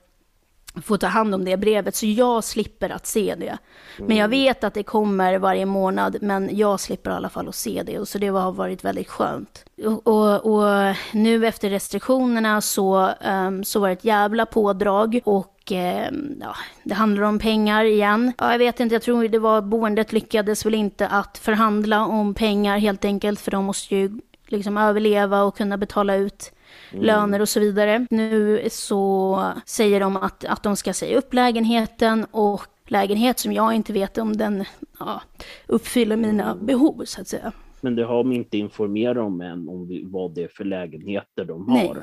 [0.83, 3.57] får ta hand om det brevet, så jag slipper att se det.
[3.97, 4.31] Men jag mm.
[4.31, 7.99] vet att det kommer varje månad, men jag slipper i alla fall att se det,
[7.99, 9.65] och så det har varit väldigt skönt.
[9.85, 15.71] Och, och, och nu efter restriktionerna så, um, så var det ett jävla pådrag, och
[15.71, 18.33] um, ja, det handlar om pengar igen.
[18.37, 22.33] Ja, jag vet inte, jag tror det var boendet lyckades väl inte att förhandla om
[22.33, 26.51] pengar helt enkelt, för de måste ju liksom överleva och kunna betala ut
[26.91, 27.05] Mm.
[27.05, 28.07] löner och så vidare.
[28.09, 33.73] Nu så säger de att, att de ska säga upp lägenheten och lägenhet som jag
[33.73, 34.65] inte vet om den
[34.99, 35.21] ja,
[35.67, 37.51] uppfyller mina behov så att säga.
[37.81, 41.69] Men det har de inte informerat om än om vad det är för lägenheter de
[41.69, 41.77] har?
[41.77, 41.93] Nej,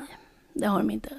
[0.61, 1.11] det har de inte.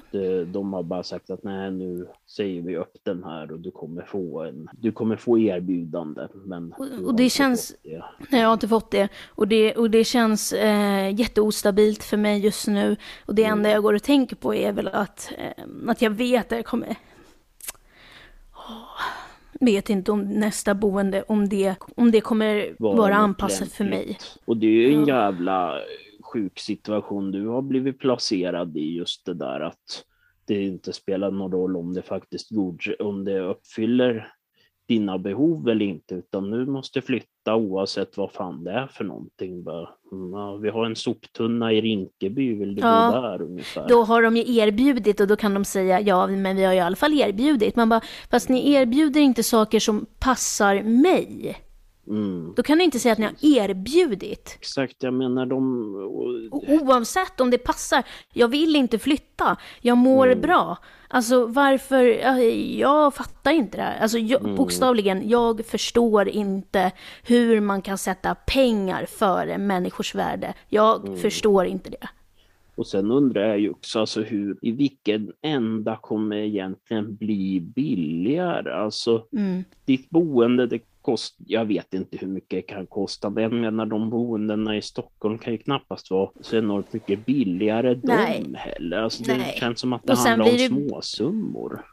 [0.44, 4.02] De har bara sagt att nej, nu säger vi upp den här och du kommer
[4.02, 6.28] få en, du kommer få erbjudande.
[6.34, 8.04] Men och, och det känns, det.
[8.30, 9.08] nej jag har inte fått det.
[9.28, 12.96] Och det, och det känns eh, jätteostabilt för mig just nu.
[13.26, 13.58] Och det mm.
[13.58, 16.66] enda jag går och tänker på är väl att, eh, att jag vet att jag
[16.66, 16.96] kommer
[18.52, 19.00] oh,
[19.60, 24.18] vet inte om nästa boende, om det, om det kommer vara, vara anpassat för mig.
[24.44, 25.80] Och det är ju en jävla
[26.32, 30.04] sjuk situation du har blivit placerad i, just det där att
[30.46, 34.32] det inte spelar någon roll om det faktiskt god, om det uppfyller
[34.88, 39.62] dina behov eller inte, utan nu måste flytta oavsett vad fan det är för någonting.
[39.62, 39.88] Bara,
[40.32, 43.88] ja, vi har en soptunna i Rinkeby, vill du ja, gå där ungefär?
[43.88, 46.80] Då har de ju erbjudit och då kan de säga ja, men vi har i
[46.80, 47.76] alla fall erbjudit.
[47.76, 51.56] Man bara, fast ni erbjuder inte saker som passar mig.
[52.08, 52.52] Mm.
[52.56, 54.56] Då kan ni inte säga att ni har erbjudit.
[54.60, 55.94] Exakt, jag menar de...
[56.50, 58.02] Oavsett om det passar.
[58.32, 59.56] Jag vill inte flytta.
[59.80, 60.40] Jag mår mm.
[60.40, 60.76] bra.
[61.08, 62.04] Alltså varför?
[62.78, 64.00] Jag fattar inte det här.
[64.00, 64.56] Alltså jag, mm.
[64.56, 66.92] bokstavligen, jag förstår inte
[67.22, 70.54] hur man kan sätta pengar före människors värde.
[70.68, 71.18] Jag mm.
[71.18, 72.08] förstår inte det.
[72.74, 78.72] Och sen undrar jag ju också alltså hur, i vilken ända kommer egentligen bli billigare?
[78.72, 79.64] Alltså mm.
[79.84, 83.86] ditt boende, det kost, jag vet inte hur mycket det kan kosta, men jag menar
[83.86, 88.42] de boendena i Stockholm kan ju knappast vara så enormt mycket billigare Nej.
[88.44, 88.96] de heller.
[88.96, 89.56] Alltså, det Nej.
[89.60, 90.68] känns som att det handlar om det...
[90.68, 91.84] småsummor.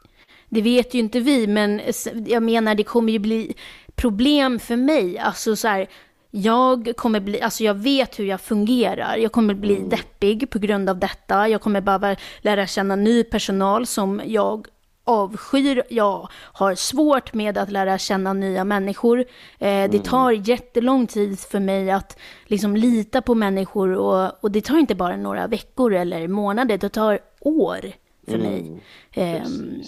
[0.48, 1.80] Det vet ju inte vi, men
[2.26, 3.54] jag menar det kommer ju bli
[3.94, 5.18] problem för mig.
[5.18, 5.86] Alltså så här,
[6.30, 9.16] jag kommer bli, alltså jag vet hur jag fungerar.
[9.16, 9.88] Jag kommer bli mm.
[9.88, 11.48] deppig på grund av detta.
[11.48, 14.66] Jag kommer behöva lära känna ny personal som jag
[15.06, 19.18] avskyr, jag har svårt med att lära känna nya människor.
[19.58, 19.90] Eh, mm.
[19.90, 24.78] Det tar jättelång tid för mig att liksom lita på människor och, och det tar
[24.78, 27.80] inte bara några veckor eller månader, det tar år
[28.26, 28.46] för mm.
[28.46, 28.82] mig.
[29.12, 29.42] Eh,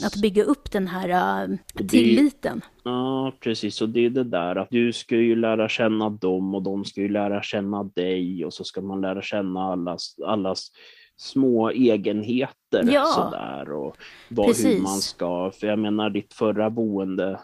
[0.07, 1.57] att bygga upp den här uh,
[1.89, 2.59] tilliten.
[2.59, 3.83] Det, ja, precis.
[3.83, 7.01] Och det är det där att du ska ju lära känna dem och de ska
[7.01, 10.71] ju lära känna dig och så ska man lära känna allas, allas
[11.19, 13.97] små egenheter ja, sådär och
[14.29, 17.41] vad, hur man ska, för jag menar ditt förra boende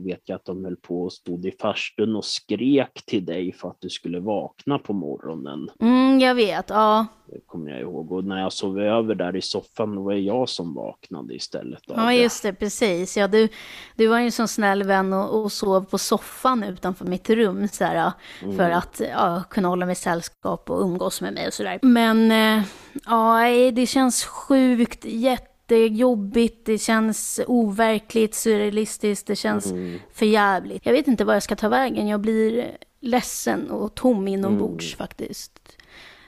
[0.00, 3.68] vet jag att de höll på och stod i farstun och skrek till dig för
[3.68, 5.68] att du skulle vakna på morgonen.
[5.80, 7.06] Mm, jag vet, ja.
[7.26, 8.12] Det kommer jag ihåg.
[8.12, 11.82] Och när jag sov över där i soffan, då var det jag som vaknade istället.
[11.86, 13.16] Ja, just det, precis.
[13.16, 13.48] Ja, du,
[13.96, 17.68] du var ju en sån snäll vän och, och sov på soffan utanför mitt rum
[17.68, 18.56] så här, mm.
[18.56, 21.78] för att ja, kunna hålla mig sällskap och umgås med mig och sådär.
[21.82, 22.64] Men eh,
[23.06, 23.40] ja,
[23.72, 29.98] det känns sjukt jätte jättejobbigt, det känns overkligt, surrealistiskt, det känns mm.
[30.12, 30.86] förjävligt.
[30.86, 34.98] Jag vet inte var jag ska ta vägen, jag blir ledsen och tom inombords mm.
[34.98, 35.78] faktiskt.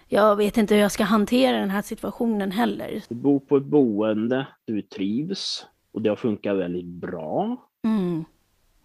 [0.08, 3.02] Jag vet inte hur jag ska hantera den här situationen heller.
[3.08, 7.56] Du bor på ett boende, du trivs och det har funkat väldigt bra.
[7.84, 8.24] Mm.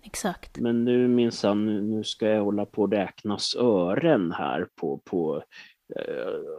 [0.04, 0.60] Exakt.
[0.60, 5.44] Men nu minsann, nu ska jag hålla på att räknas ören här på, på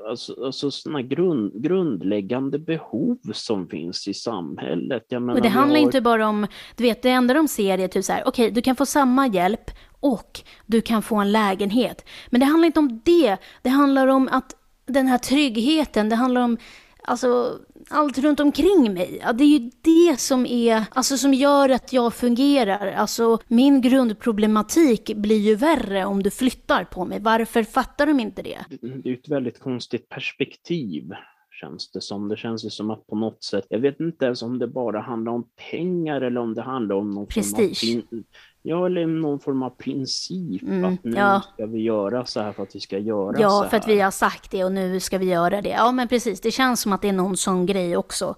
[0.08, 5.10] alltså, alltså sådana grund, grundläggande behov som finns i samhället.
[5.10, 5.84] Menar, och det handlar har...
[5.84, 8.54] inte bara om, du vet det enda de ser är typ så här, okej okay,
[8.54, 12.08] du kan få samma hjälp och du kan få en lägenhet.
[12.30, 16.40] Men det handlar inte om det, det handlar om att den här tryggheten, det handlar
[16.40, 16.56] om
[17.02, 19.18] alltså allt runt omkring mig.
[19.22, 22.92] Ja, det är ju det som är, alltså som gör att jag fungerar.
[22.92, 27.20] Alltså min grundproblematik blir ju värre om du flyttar på mig.
[27.20, 28.58] Varför fattar de inte det?
[28.80, 31.12] Det är ett väldigt konstigt perspektiv
[31.60, 32.28] känns det som.
[32.28, 35.00] Det känns ju som att på något sätt, jag vet inte ens om det bara
[35.00, 38.04] handlar om pengar eller om det handlar om någon prestige.
[38.10, 38.24] Form
[38.62, 40.62] Ja, eller någon form av princip.
[40.62, 41.42] Mm, att nu ja.
[41.54, 43.68] ska vi göra så här för att vi ska göra så Ja, här.
[43.68, 45.68] för att vi har sagt det och nu ska vi göra det.
[45.68, 46.40] Ja, men precis.
[46.40, 48.34] Det känns som att det är någon sån grej också.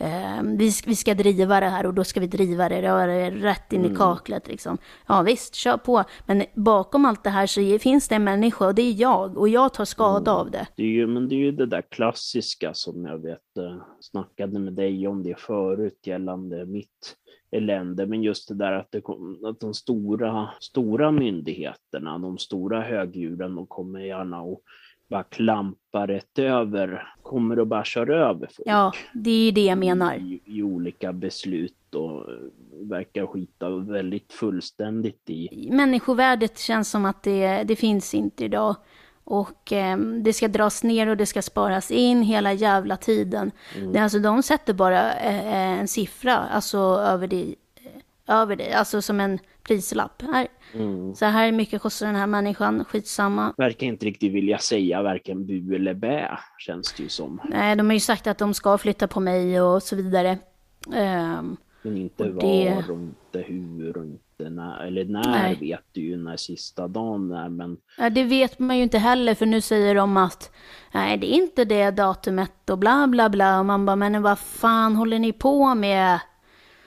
[0.00, 3.72] Eh, vi, vi ska driva det här och då ska vi driva det, det rätt
[3.72, 4.78] in i kaklet liksom.
[5.06, 6.04] Ja, visst, kör på.
[6.26, 9.48] Men bakom allt det här så finns det en människa och det är jag och
[9.48, 10.66] jag tar skada av det.
[10.76, 14.58] Det är ju, men det är ju det där klassiska som jag vet eh, snackade
[14.58, 17.16] med dig om det förut gällande mitt
[17.50, 18.06] elände.
[18.06, 23.54] Men just det där att, det kom, att de stora, stora myndigheterna, de stora högdjuren,
[23.54, 24.62] de kommer gärna och
[25.10, 28.68] bara klampar rätt över, kommer och bara kör över folk.
[28.68, 30.14] Ja, det är det jag menar.
[30.14, 32.36] I, i olika beslut och eh,
[32.72, 35.68] verkar skita väldigt fullständigt i.
[35.72, 38.76] Människovärdet känns som att det, det finns inte idag.
[39.24, 43.50] Och eh, det ska dras ner och det ska sparas in hela jävla tiden.
[43.92, 48.72] Det, är alltså, de sätter bara eh, en siffra alltså, över, det, eh, över det,
[48.72, 50.22] alltså som en prislapp.
[50.22, 50.48] Här.
[51.14, 53.54] Så här mycket kostar den här människan, skitsamma.
[53.56, 57.40] Verkar inte riktigt vilja säga varken bu eller bä, känns det ju som.
[57.44, 60.38] Nej, de har ju sagt att de ska flytta på mig och så vidare.
[60.94, 64.84] Ehm, Men inte Och det- var och inte hur och inte när.
[64.86, 65.56] Eller när Nej.
[65.60, 67.48] vet du ju när sista dagen är.
[67.48, 70.50] Men Ja, det vet man ju inte heller för nu säger de att
[70.94, 73.58] nej, det är inte det datumet och bla bla bla.
[73.58, 76.20] Och man bara, men vad fan håller ni på med?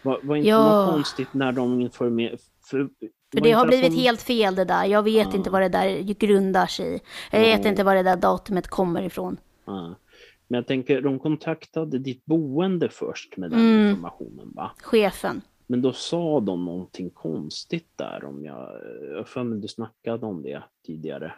[0.01, 0.63] var, var inte Ja.
[0.85, 2.37] något konstigt när de informerade?
[2.69, 2.89] För,
[3.33, 4.85] För det har blivit helt fel det där.
[4.85, 6.99] Jag vet inte vad det där grundar sig i.
[7.31, 9.37] Jag vet inte var det där datumet kommer ifrån.
[9.65, 9.95] Ja.
[10.47, 13.89] Men jag tänker, de kontaktade ditt boende först med den Mm.
[13.89, 14.71] informationen va?
[14.81, 15.41] Chefen.
[15.67, 18.69] Men då sa de någonting konstigt där om jag,
[19.17, 21.33] jag för mig du snackade om det tidigare.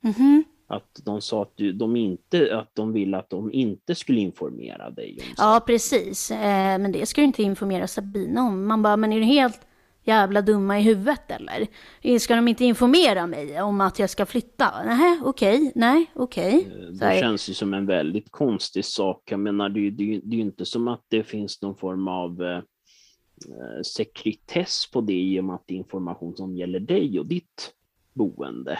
[0.00, 0.44] Mhm.
[0.66, 4.90] Att de sa att, du, de inte, att de ville att de inte skulle informera
[4.90, 6.30] dig om Ja, precis.
[6.30, 8.66] Eh, men det ska ju inte informera Sabina om.
[8.66, 9.60] Man bara, men är du helt
[10.08, 11.66] jävla dumma i huvudet eller?
[12.02, 14.84] Eh, Ska de inte informera mig om att jag ska flytta?
[14.84, 16.68] Nej, okej, nej, okej.
[16.98, 19.22] Så Det känns ju som en väldigt konstig sak.
[19.30, 22.42] Jag menar, det, det, det är ju inte som att det finns någon form av
[22.42, 27.20] eh, eh, sekretess på det i och med att det är information som gäller dig
[27.20, 27.72] och ditt
[28.14, 28.78] boende.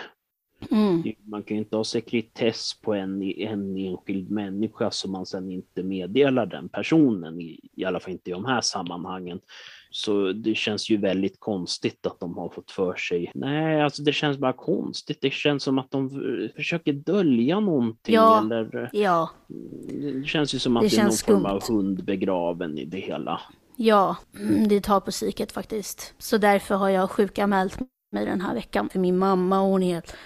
[0.70, 1.02] Mm.
[1.24, 5.82] Man kan ju inte ha sekretess på en, en enskild människa som man sedan inte
[5.82, 9.40] meddelar den personen, i, i alla fall inte i de här sammanhangen.
[9.90, 13.32] Så det känns ju väldigt konstigt att de har fått för sig.
[13.34, 15.18] Nej, alltså det känns bara konstigt.
[15.20, 18.40] Det känns som att de eh, försöker dölja någonting Ja.
[18.40, 19.30] eller Ja,
[19.88, 21.76] det känns ju som att Det det, är någon känns form av skumt.
[21.76, 23.40] hund begraven i det hela.
[23.76, 26.14] ja, mm, det tar på psyket faktiskt.
[26.18, 27.78] Så därför har jag sjukanmält
[28.12, 28.88] mig den här veckan.
[28.88, 30.16] För min mamma, hon är helt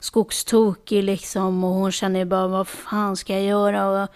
[0.00, 4.02] skogstokig liksom och hon känner bara vad fan ska jag göra?
[4.04, 4.08] Och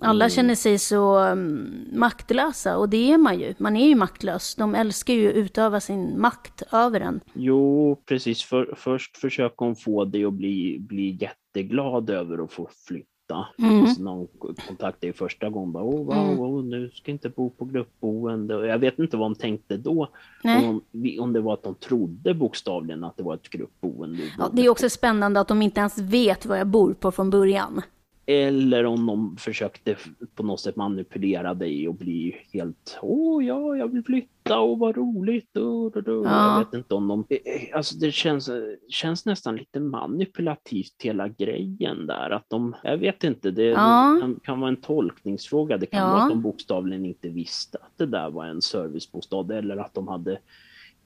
[0.00, 3.54] alla känner sig så mm, maktlösa och det är man ju.
[3.58, 4.54] Man är ju maktlös.
[4.54, 7.20] De älskar ju att utöva sin makt över en.
[7.32, 8.42] Jo, precis.
[8.42, 13.46] För, först försöker hon få dig att bli, bli jätteglad över att få flytta.
[13.58, 13.86] Mm.
[13.86, 17.28] Så när hon kontaktade dig första gången, bara, oh, wow, wow, nu ska jag inte
[17.28, 18.56] bo på gruppboende.
[18.56, 20.08] Och jag vet inte vad hon tänkte då.
[20.44, 24.22] Om, de, om det var att de trodde bokstavligen att det var ett gruppboende.
[24.38, 27.30] Ja, det är också spännande att de inte ens vet vad jag bor på från
[27.30, 27.82] början.
[28.30, 29.96] Eller om de försökte
[30.34, 34.96] på något sätt manipulera dig och bli helt åh ja, jag vill flytta och vad
[34.96, 35.56] roligt.
[35.56, 36.26] Och, och, och.
[36.26, 36.52] Ja.
[36.58, 37.24] Jag vet inte om de...
[37.28, 38.50] eh, eh, Alltså det känns,
[38.88, 42.30] känns nästan lite manipulativt hela grejen där.
[42.30, 44.18] Att de, jag vet inte, det Ja.
[44.20, 45.76] kan, kan vara en tolkningsfråga.
[45.78, 46.08] Det kan Ja.
[46.08, 50.08] vara att de bokstavligen inte visste att det där var en servicebostad eller att de
[50.08, 50.38] hade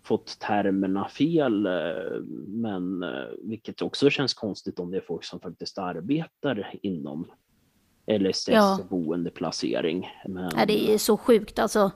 [0.05, 1.73] fått termerna fel, eh,
[2.47, 3.09] men eh,
[3.43, 7.27] vilket också känns konstigt om det är folk som faktiskt arbetar inom
[8.21, 8.79] LSS Ja.
[8.81, 10.09] och boendeplacering.
[10.29, 11.91] Men Ja, det är så sjukt alltså.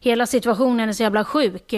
[0.00, 1.74] Hela situationen är så jävla sjuk.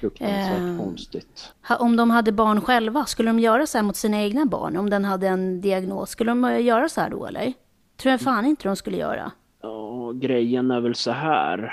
[0.00, 1.54] fruktansvärt eh, konstigt.
[1.78, 4.76] Om de hade barn själva, skulle de göra så här mot sina egna barn?
[4.76, 7.52] Om den hade en diagnos, skulle de eh, göra så här då eller?
[7.96, 9.32] Tror jag fan inte de skulle göra.
[9.62, 11.72] Ja, grejen är väl så här.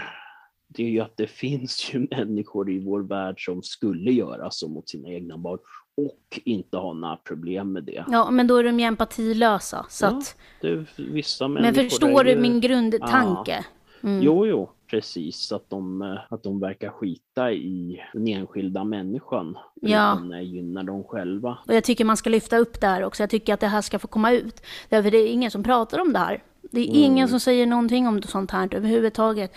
[0.76, 4.68] Det är ju att det finns ju människor i vår värld som skulle göra så
[4.68, 5.60] mot sina egna barn
[5.98, 8.06] och inte ha några problem med det.
[8.08, 9.86] Ja, men då är de ju empatilösa.
[9.90, 13.66] Så Ja, att, det vissa men människor förstår är du ju- min grundtanke?
[14.04, 14.22] Mm.
[14.24, 15.52] Jo, jo, precis.
[15.52, 19.58] Att de, att de verkar skita i den enskilda människan.
[19.82, 20.20] Ja.
[20.34, 21.58] Eh, gynnar dem själva.
[21.68, 23.24] Och jag tycker man ska lyfta upp det här också.
[23.24, 24.62] Jag tycker att det här ska få komma ut.
[24.90, 26.44] Därför det är ingen som pratar om det här.
[26.72, 27.02] Det är Mm.
[27.04, 29.54] ingen som säger någonting om sånt här överhuvudtaget.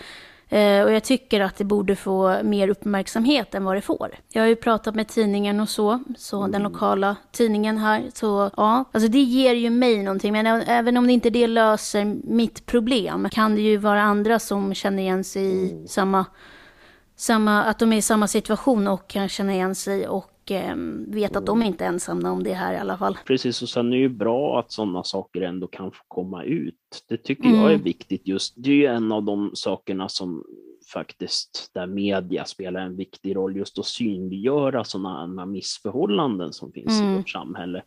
[0.49, 4.15] Eh, och jag tycker att det borde få mer uppmärksamhet än vad det får.
[4.29, 6.51] Jag har ju pratat med tidningen och så, så Mm.
[6.51, 8.03] den lokala tidningen här.
[8.13, 10.33] Så ja, alltså det ger ju mig någonting.
[10.33, 14.73] Men även om det inte det löser mitt problem kan det ju vara andra som
[14.73, 15.87] känner igen sig i Mm.
[15.87, 16.25] samma
[17.15, 20.75] samma, att de är i samma situation och kan känna igen sig och eh,
[21.07, 23.17] vet att de är inte är ensamma om det här i alla fall.
[23.25, 27.03] Precis, och sen är det ju bra att sådana saker ändå kan få komma ut.
[27.09, 27.61] Det tycker mm.
[27.61, 28.53] jag är viktigt just.
[28.57, 30.43] Det är ju en av de sakerna som
[30.93, 37.13] faktiskt där media spelar en viktig roll just att synliggöra sådana missförhållanden som finns mm.
[37.13, 37.83] i vårt samhälle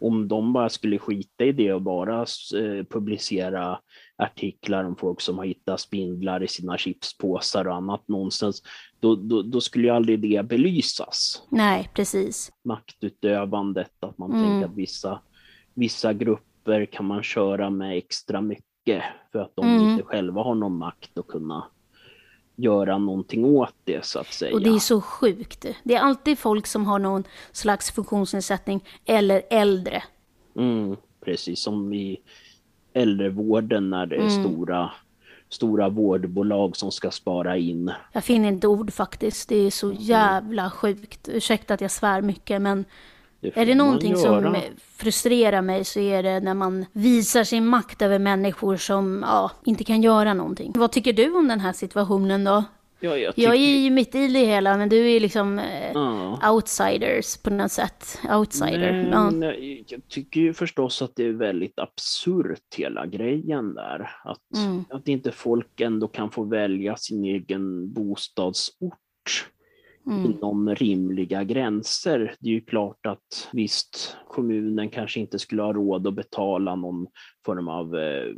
[0.00, 3.78] om de bara skulle skita i det och bara eh, publicera
[4.16, 8.62] artiklar om folk som har hittat spindlar i sina chipspåsar och annat nonsens,
[9.00, 11.42] då, då, då skulle ju aldrig det belysas.
[11.48, 12.52] Nej, precis.
[12.64, 14.44] Maktutövandet, att man mm.
[14.44, 15.20] tänker att vissa,
[15.74, 19.88] vissa grupper kan man köra med extra mycket för att de mm.
[19.88, 21.64] inte själva har någon makt att kunna
[22.56, 24.54] göra någonting åt det så att säga.
[24.54, 25.66] Och det är så sjukt.
[25.84, 30.02] Det är alltid folk som har någon slags funktionsnedsättning eller äldre.
[30.56, 32.20] Mm, precis som i
[32.92, 34.44] äldrevården när det är mm.
[34.44, 34.90] stora,
[35.48, 37.92] stora vårdbolag som ska spara in.
[38.12, 39.48] Jag finner inte ord faktiskt.
[39.48, 41.28] Det är så jävla sjukt.
[41.28, 42.84] Ursäkta att jag svär mycket men
[43.40, 44.56] det är det någonting som
[44.96, 49.84] frustrerar mig så är det när man visar sin makt över människor som ja, inte
[49.84, 50.72] kan göra någonting.
[50.76, 52.64] Vad tycker du om den här situationen då?
[53.00, 53.48] Ja, jag, tycker...
[53.48, 56.52] jag, är ju mitt i det hela, men du är liksom eh, ja.
[56.52, 58.18] outsiders på något sätt.
[58.30, 58.92] Outsider.
[59.10, 59.54] Men, ja.
[59.86, 64.10] Jag tycker ju förstås att det är väldigt absurt hela grejen där.
[64.24, 64.84] Att, mm.
[64.90, 68.98] att inte folk ändå kan få välja sin egen bostadsort
[70.08, 70.24] mm.
[70.30, 72.34] inom rimliga gränser.
[72.40, 77.06] Det är ju klart att visst, kommunen kanske inte skulle ha råd att betala någon
[77.44, 78.34] form av eh,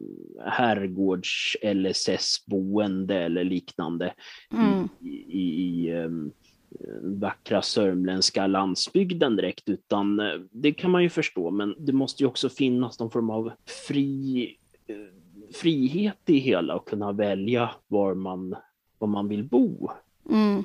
[0.47, 4.15] herrgårds LSS-boende eller liknande
[4.53, 4.89] mm.
[5.01, 6.33] i, i, i um,
[7.03, 12.27] vackra sörmländska landsbygden direkt, utan eh, det kan man ju förstå, men det måste ju
[12.27, 13.53] också finnas någon form av
[13.89, 14.57] fri,
[14.87, 14.97] eh,
[15.55, 18.55] frihet i hela och kunna välja var man,
[18.99, 19.91] var man vill bo.
[20.31, 20.65] Mm.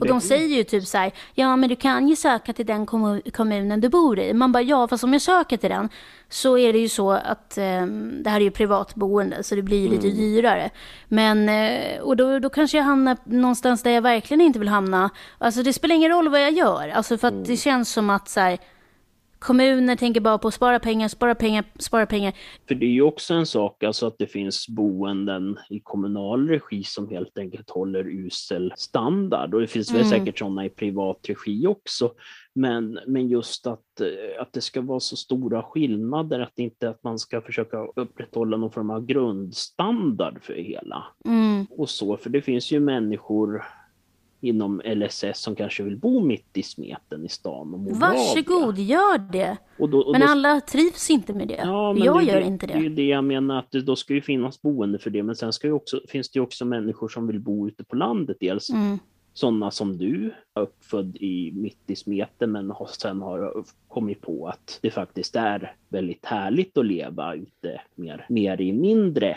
[0.00, 2.86] Och de säger ju typ så här, ja men du kan ju söka till den
[3.32, 4.34] kommunen du bor i.
[4.34, 5.88] Man bara, ja fast om jag söker till den
[6.28, 7.86] så är det ju så att eh,
[8.22, 10.18] det här är ju privatboende så det blir ju lite mm.
[10.18, 10.70] dyrare.
[11.08, 15.10] Men, eh, och då, då kanske jag hamnar någonstans där jag verkligen inte vill hamna.
[15.38, 17.44] Alltså det spelar ingen roll vad jag gör, alltså för att mm.
[17.46, 18.58] det känns som att så här,
[19.38, 22.32] Kommuner tänker bara på att spara pengar, spara pengar, spara pengar.
[22.68, 26.82] För det är ju också en sak alltså att det finns boenden i kommunal regi
[26.82, 30.02] som helt enkelt håller usel standard och det finns mm.
[30.02, 32.12] väl säkert sådana i privat regi också.
[32.54, 37.02] Men, men just att, eh, att det ska vara så stora skillnader, att inte att
[37.02, 41.04] man ska försöka upprätthålla någon form av grundstandard för hela.
[41.24, 41.66] Mm.
[41.70, 43.64] Och så, för det finns ju människor
[44.40, 49.18] inom LSS som kanske vill bo mitt i smeten i stan och må Varsågod, gör
[49.32, 49.56] det!
[49.78, 50.26] Och då, och men då...
[50.26, 51.60] alla trivs inte med det.
[51.64, 52.72] Ja, men jag det, gör inte det.
[52.72, 55.22] Det är ju det jag menar, att det, då ska ju finnas boende för det,
[55.22, 57.96] men sen ska ju också, finns det ju också människor som vill bo ute på
[57.96, 58.36] landet.
[58.40, 58.98] Dels mm.
[59.32, 64.78] sådana som du, uppfödd i, mitt i smeten, men har, sen har kommit på att
[64.82, 69.36] det faktiskt är väldigt härligt att leva ute mer, mer i mindre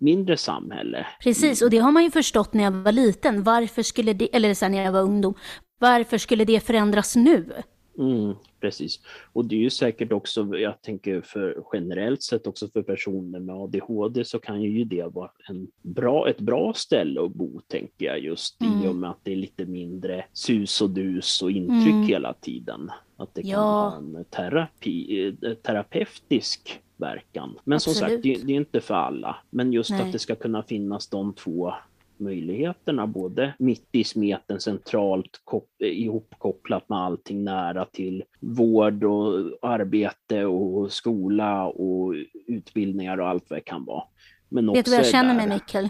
[0.00, 1.06] mindre samhälle.
[1.22, 3.42] Precis, och det har man ju förstått när jag var liten.
[3.42, 5.34] Varför skulle det, eller sen när jag var ungdom,
[5.78, 7.52] varför skulle det förändras nu?
[7.98, 9.00] Mm, precis.
[9.32, 13.54] Och det är ju säkert också, jag tänker för generellt sett också för personer med
[13.54, 18.20] ADHD så kan ju det vara en bra, ett bra ställe att bo, tänker jag,
[18.20, 18.82] just mm.
[18.82, 22.06] i och med att det är lite mindre sus och dus och intryck mm.
[22.06, 22.90] hela tiden.
[23.16, 23.58] Att det kan ja.
[23.58, 27.58] ha en terapi, eh, terapeutisk verkan.
[27.64, 27.96] Men Absolut.
[27.96, 29.36] som sagt, det, det, är inte för alla.
[29.50, 30.02] Men just Nej.
[30.02, 31.72] att det ska kunna finnas de två
[32.16, 35.40] möjligheterna, både mitt i smeten centralt
[35.78, 42.14] ihopkopplat med allting nära till vård och arbete och skola och
[42.46, 44.04] utbildningar och allt vad det kan vara.
[44.48, 45.88] Men Vet du vad jag känner mig Mikkel?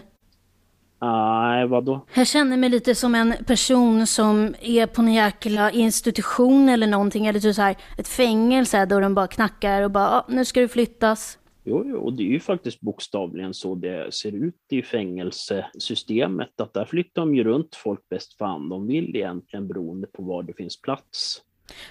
[1.01, 2.05] Nej, vadå?
[2.13, 7.27] Jag känner mig lite som en person som är på en jäkla institution eller någonting,
[7.27, 10.59] eller typ så här, ett fängelse då de bara knackar och bara, ah, nu ska
[10.59, 11.37] du flyttas.
[11.63, 16.73] Jo, jo, och det är ju faktiskt bokstavligen så det ser ut i fängelsesystemet, att
[16.73, 20.53] där flyttar de ju runt folk bäst fan de vill egentligen beroende på var det
[20.53, 21.41] finns plats.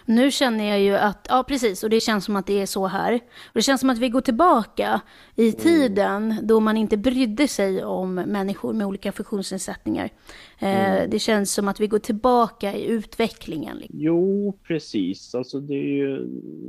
[0.04, 2.86] Nu känner jag ju att, ja precis, och det känns som att det är så
[2.86, 3.14] här.
[3.14, 5.00] Och det känns som att vi går tillbaka
[5.36, 5.60] i mm.
[5.60, 10.10] tiden då man inte brydde sig om människor med olika funktionsnedsättningar.
[10.58, 11.10] Eh, mm.
[11.10, 13.76] det känns som att vi går tillbaka i utvecklingen.
[13.76, 13.98] Liksom.
[14.00, 15.34] Jo, precis.
[15.34, 16.26] Alltså det är ju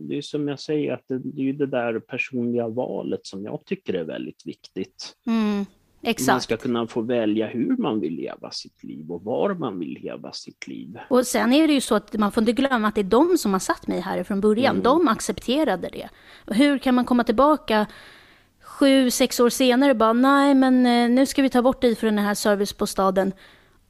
[0.08, 3.44] det är som jag säger, att det, det är ju det där personliga valet som
[3.44, 5.16] jag tycker är väldigt viktigt.
[5.28, 5.66] Mm.
[6.04, 6.28] Exakt.
[6.28, 9.98] Man ska kunna få välja hur man vill leva sitt liv och var man vill
[10.02, 10.98] leva sitt liv.
[11.10, 13.38] Och sen är det ju så att man får inte glömma att det är de
[13.38, 14.76] som har satt mig här från början.
[14.76, 14.84] Mm.
[14.84, 16.10] De accepterade det.
[16.56, 17.86] Hur kan man komma tillbaka
[18.64, 21.96] sju, sex år senare och bara nej men eh, nu ska vi ta bort dig
[21.96, 23.34] från den här servicebostaden.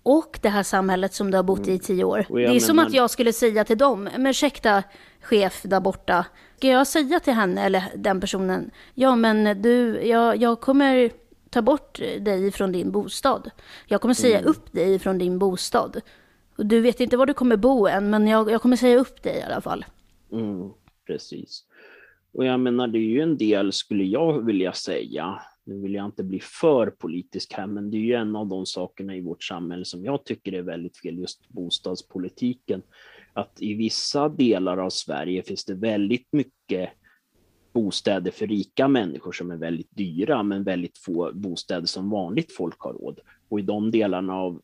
[0.04, 2.26] och det här samhället som du har bott i i tio år.
[2.30, 4.84] Det är som menar- att jag skulle säga till dem, men ursäkta
[5.22, 6.26] chef där borta,
[6.58, 11.12] ska jag säga till henne eller den personen, ja men du, jag, jag kommer
[11.52, 13.52] ta bort dig från din bostad.
[13.88, 16.02] Jag kommer säga upp dig från din bostad.
[16.58, 19.24] Och du vet inte var du kommer bo än, men jag, jag kommer säga upp
[19.24, 19.86] dig i alla fall.
[20.32, 20.70] Mm,
[21.08, 21.66] precis.
[22.34, 26.06] Och jag menar, det är ju en del, skulle jag vilja säga, nu vill jag
[26.06, 29.44] inte bli för politisk här, men det är ju en av de sakerna i vårt
[29.44, 32.82] samhälle som jag tycker är väldigt fel, just bostadspolitiken.
[33.34, 36.90] Att i vissa delar av Sverige finns det väldigt mycket
[37.74, 42.80] bostäder för rika människor som är väldigt dyra, men väldigt få bostäder som vanligt folk
[42.80, 43.20] har råd.
[43.50, 44.62] Och i de delarna av,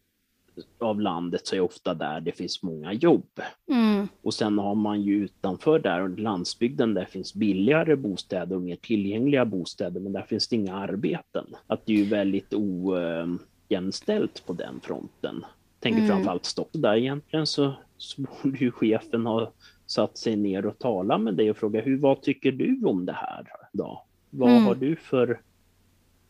[0.80, 3.30] av landet så är ofta där det finns många jobb.
[3.72, 8.76] Mm, Och sen har man ju utanför där, landsbygden, där finns billigare bostäder och mer
[8.76, 11.46] tillgängliga bostäder, men där finns det inga arbeten.
[11.68, 15.46] Att det är ju väldigt ojämställt på den fronten.
[15.80, 16.10] Tänker Mm.
[16.10, 16.82] framförallt Stockholm.
[16.82, 19.52] Där egentligen så, så borde ju chefen ha
[19.88, 23.14] satt sig ner och talat med dig och frågat hur, vad tycker du om det
[23.14, 24.04] här då?
[24.30, 24.64] Vad Mm.
[24.66, 25.42] har du för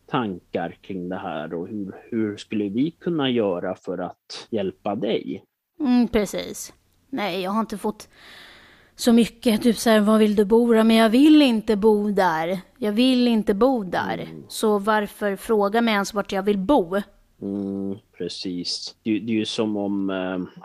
[0.06, 5.44] tankar kring det här och hur, hur skulle vi kunna göra för att hjälpa dig?
[5.80, 6.72] mm, precis.
[7.10, 8.08] Nej, jag har inte fått
[8.96, 10.84] så mycket, typ så här, var vill du bo då?
[10.84, 12.60] Men jag vill inte bo där.
[12.78, 14.28] Jag vill inte bo där.
[14.48, 16.96] Så varför fråga mig ens vart jag vill bo?
[17.42, 18.96] Mm, precis.
[19.02, 20.62] Det, det är ju som om eh,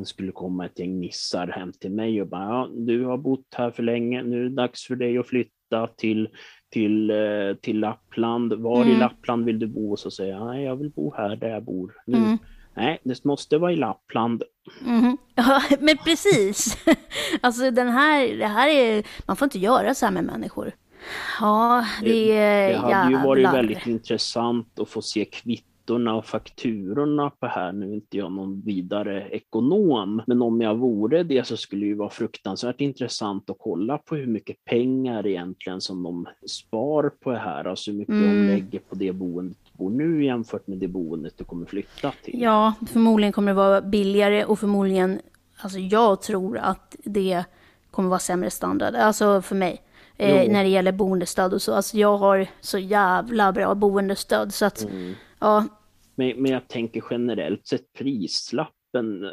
[0.00, 3.54] det skulle komma ett gäng nissar hem till mig och bara, ja, du har bott
[3.56, 6.28] här för länge, nu är det dags för dig att flytta till,
[6.72, 7.16] till, eh,
[7.62, 8.52] till Lappland.
[8.52, 9.00] Var i Mm.
[9.00, 9.92] Lappland vill du bo?
[9.92, 12.18] Och så säger jag, nej, jag vill bo här där jag bor nu.
[12.18, 12.38] Mm.
[12.76, 14.42] Nej, det måste vara i Lappland.
[14.80, 15.16] Mhm.
[15.34, 16.76] Ja, men precis.
[17.40, 20.72] Alltså den här, det här är, man får inte göra så här med människor.
[21.40, 25.24] Ja, det är Det hade ju varit väldigt intressant att få se
[25.86, 27.72] kvittorna och fakturorna på här.
[27.72, 31.86] Nu är inte jag någon vidare ekonom, men om jag vore det så skulle det
[31.88, 37.30] ju vara fruktansvärt intressant att kolla på hur mycket pengar egentligen som de spar på
[37.30, 38.46] det här, alltså hur mycket Mm.
[38.46, 42.40] de lägger på det boendet bor nu jämfört med det boendet du kommer flytta till.
[42.42, 45.18] Ja, förmodligen kommer det vara billigare och förmodligen,
[45.60, 47.44] alltså jag tror att det
[47.90, 49.82] kommer vara sämre standard, alltså för mig.
[50.18, 51.74] Eh, när det gäller boendestöd och så.
[51.74, 55.14] Alltså jag har så jävla bra boendestöd så att, Mm.
[55.40, 55.64] ja,
[56.16, 59.24] Men, men jag tänker generellt sett prislappen.
[59.24, 59.30] eh,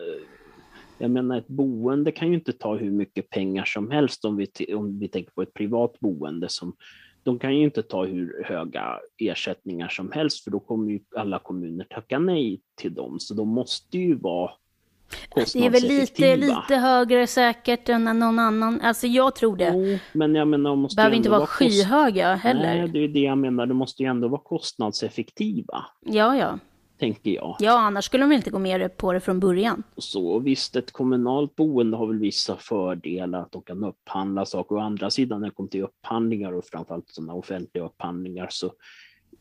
[0.97, 4.73] Jag menar ett boende kan ju inte ta hur mycket pengar som helst om vi,
[4.75, 6.49] om vi tänker på ett privat boende.
[6.49, 6.75] Som,
[7.23, 11.39] de kan ju inte ta hur höga ersättningar som helst för då kommer ju alla
[11.39, 13.19] kommuner tacka nej till dem.
[13.19, 14.51] Så de måste ju vara
[15.35, 18.81] det är väl lite, lite högre säkert än någon annan.
[18.81, 19.71] Alltså jag tror det.
[19.75, 22.61] Jo, men jag menar, måste ju Behöver inte vara kost- skyhöga heller.
[22.77, 23.65] Nej, det är det jag menar.
[23.65, 26.59] De måste ju ändå vara kostnadseffektiva, Ja, ja.
[26.97, 27.55] Tänker jag.
[27.59, 29.83] Ja, annars skulle de inte gå med på det från början.
[29.97, 30.39] så.
[30.39, 34.75] Visst, ett kommunalt boende har väl vissa fördelar att de kan upphandla saker.
[34.75, 38.71] Å andra sidan när det kommer till upphandlingar och framförallt sådana offentliga upphandlingar så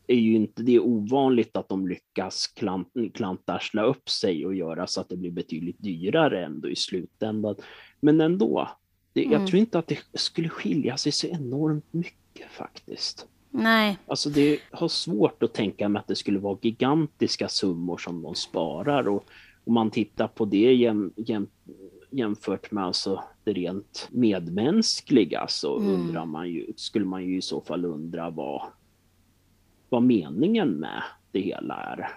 [0.07, 5.01] är ju inte det ovanligt att de lyckas klant, klantarsla upp sig och göra så
[5.01, 7.55] att det blir betydligt dyrare ändå i slutändan.
[7.99, 8.69] Men ändå,
[9.13, 9.39] det, Mm.
[9.39, 13.27] jag tror inte att det skulle skilja sig så enormt mycket faktiskt.
[13.55, 18.21] Nej, Alltså det har svårt att tänka mig att det skulle vara gigantiska summor som
[18.21, 19.25] de sparar och
[19.65, 21.47] om man tittar på det jäm, jäm,
[22.09, 25.93] jämfört med alltså det rent medmänskliga så Mm.
[25.93, 28.61] undrar man ju, skulle man ju i så fall undra vad,
[29.89, 32.09] vad meningen med det hela är.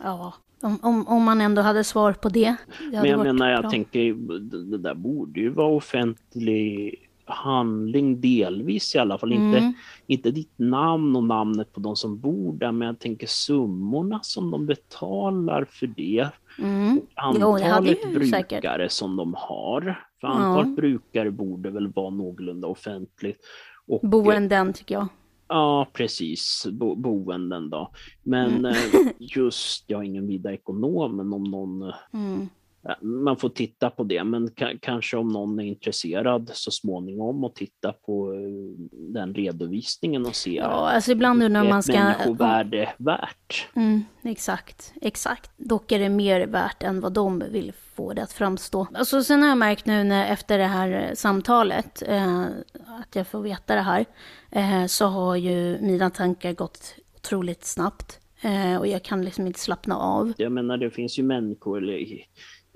[0.00, 0.34] ja.
[0.60, 2.56] Om, om, om man ändå hade svar på det.
[2.78, 3.70] det Men jag menar, jag bra.
[3.70, 9.32] tänker, det, det där borde ju vara offentlig handling delvis i alla fall.
[9.32, 9.72] Inte, Mm.
[10.06, 14.50] inte ditt namn och namnet på de som bor där, men jag tänker summorna som
[14.50, 16.28] de betalar för det.
[16.58, 16.94] Mm.
[16.94, 17.06] Jo,
[17.56, 18.92] det Antalet brukare säkert.
[18.92, 19.80] som de har.
[20.20, 20.32] För Ja.
[20.34, 23.40] antalet brukare borde väl vara någorlunda offentligt.
[23.86, 25.08] Och, Boenden tycker jag.
[25.48, 26.66] Ja, precis.
[26.72, 27.90] Bo boenden då.
[28.22, 28.64] Men Mm.
[28.64, 28.76] eh,
[29.18, 32.48] just, jag är ingen vidare ekonom, men om någon eh, Mm.
[33.00, 37.54] Man får titta på det, men ka- kanske om någon är intresserad så småningom och
[37.54, 38.38] titta på eh,
[38.92, 41.92] den redovisningen och se Ja, alltså ibland är man ska...
[41.92, 43.68] människovärde värt.
[43.76, 45.50] Mm, exakt, exakt.
[45.56, 48.86] Dock är det mer värt än vad de vill få det att framstå.
[48.94, 52.42] Alltså sen har jag märkt nu när, efter det här eh, samtalet, eh,
[53.00, 54.04] att jag får veta det här,
[54.50, 58.20] eh, så har ju mina tankar gått otroligt snabbt.
[58.40, 60.32] Eh, och jag kan liksom inte slappna av.
[60.36, 61.98] Jag menar, det finns ju människor, eller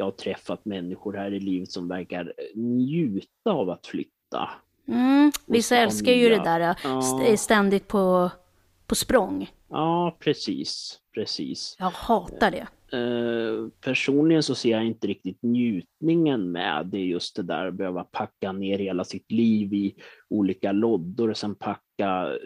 [0.01, 4.51] jag har träffat människor här i livet som verkar njuta av att flytta.
[4.89, 6.99] Mm, vissa älskar ju det där, Ja.
[6.99, 8.31] st- ständigt på,
[8.87, 9.51] på språng.
[9.69, 11.77] Ja, precis, precis.
[11.79, 12.67] Jag hatar det.
[12.97, 18.05] Eh, personligen så ser jag inte riktigt njutningen med det just det där att behöva
[18.05, 19.95] packa ner hela sitt liv i
[20.31, 22.39] olika lådor och sen packa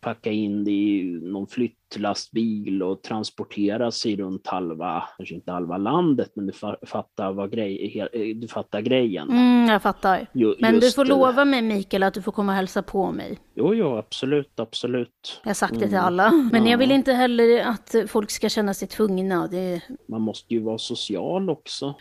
[0.00, 6.30] packa in det i någon flyttlastbil och transportera sig runt halva, kanske inte halva landet,
[6.34, 6.52] men du
[6.86, 9.30] fattar, vad grej, du fattar grejen.
[9.30, 10.26] Mm, jag fattar.
[10.32, 13.38] Ju, men du får lova mig Mikael att du får komma och hälsa på mig.
[13.54, 15.40] Jo, jo, absolut, absolut.
[15.42, 16.04] Jag har sagt det till mm.
[16.04, 16.70] alla, men ja.
[16.70, 19.46] jag vill inte heller att folk ska känna sig tvungna.
[19.46, 19.80] Det...
[20.08, 21.94] Man måste ju vara social också.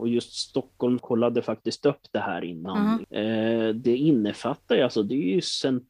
[0.00, 3.04] och just Stockholm kollade faktiskt upp det här innan.
[3.10, 3.82] Mm.
[3.82, 5.84] det innefattar ju, alltså det är ju cent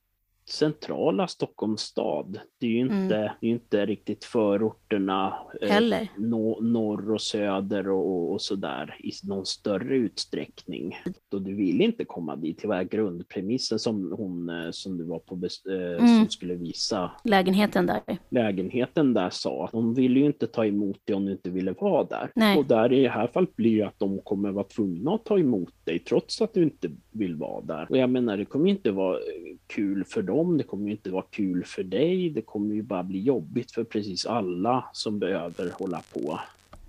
[0.50, 2.38] centrala Stockholms stad.
[2.60, 3.32] Det är ju inte, mm.
[3.40, 5.80] är inte riktigt förorterna eh,
[6.16, 10.96] no, norr och söder och, och sådär i någon större utsträckning.
[11.32, 15.18] Och du vill inte komma dit, det var grundpremissen som hon eh, som du var
[15.18, 16.18] på eh, mm.
[16.18, 17.10] som skulle visa.
[17.24, 18.02] Lägenheten där.
[18.28, 21.72] Lägenheten där sa att de ville ju inte ta emot dig om du inte ville
[21.72, 22.30] vara där.
[22.34, 22.58] Nej.
[22.58, 25.38] Och där i det här fallet blir det att de kommer vara tvungna att ta
[25.38, 27.86] emot dig trots att du inte vill vara där.
[27.90, 29.18] Och jag menar, det kommer inte vara
[29.66, 33.20] kul för dem, det kommer inte vara kul för dig, det kommer ju bara bli
[33.20, 36.40] jobbigt för precis alla som behöver hålla på.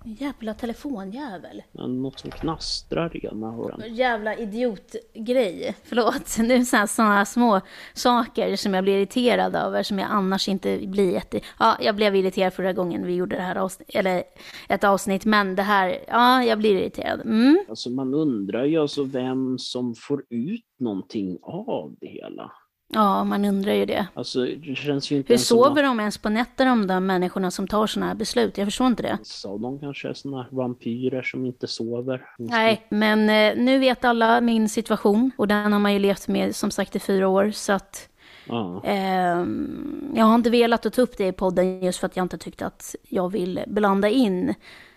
[0.08, 1.62] Jävla telefonjävel.
[1.72, 3.82] något som knastrar ena hörn.
[3.88, 5.76] Jävla idiotgrej.
[5.84, 6.38] Förlåt.
[6.38, 7.60] Nu är sådana små
[7.94, 11.40] saker som jag blir irriterad över som jag annars inte blir jätte...
[11.58, 14.22] Ja, jag blev irriterad förra gången vi gjorde det här avsnitt, eller
[14.68, 17.20] ett avsnitt, men det här, ja, jag blir irriterad.
[17.20, 17.58] Mm.
[17.68, 22.52] Alltså man undrar ju alltså vem som får ut någonting av det hela.
[22.88, 24.06] Ja, man undrar ju det.
[24.14, 27.68] Alltså, det känns ju inte Hur sover de ens på nätter de där människorna som
[27.68, 28.58] tar sådana här beslut?
[28.58, 29.18] Jag förstår inte det.
[29.22, 32.22] Så de kanske är sådana vampyrer som inte sover.
[32.38, 36.56] Nej, men eh, nu vet alla min situation och den har man ju levt med
[36.56, 38.08] som sagt i fyra år så att
[38.48, 38.82] Ja.
[38.84, 39.46] Eh,
[40.14, 42.38] jag har inte velat att ta upp det i podden just för att jag inte
[42.38, 44.54] tyckte att jag vill blanda in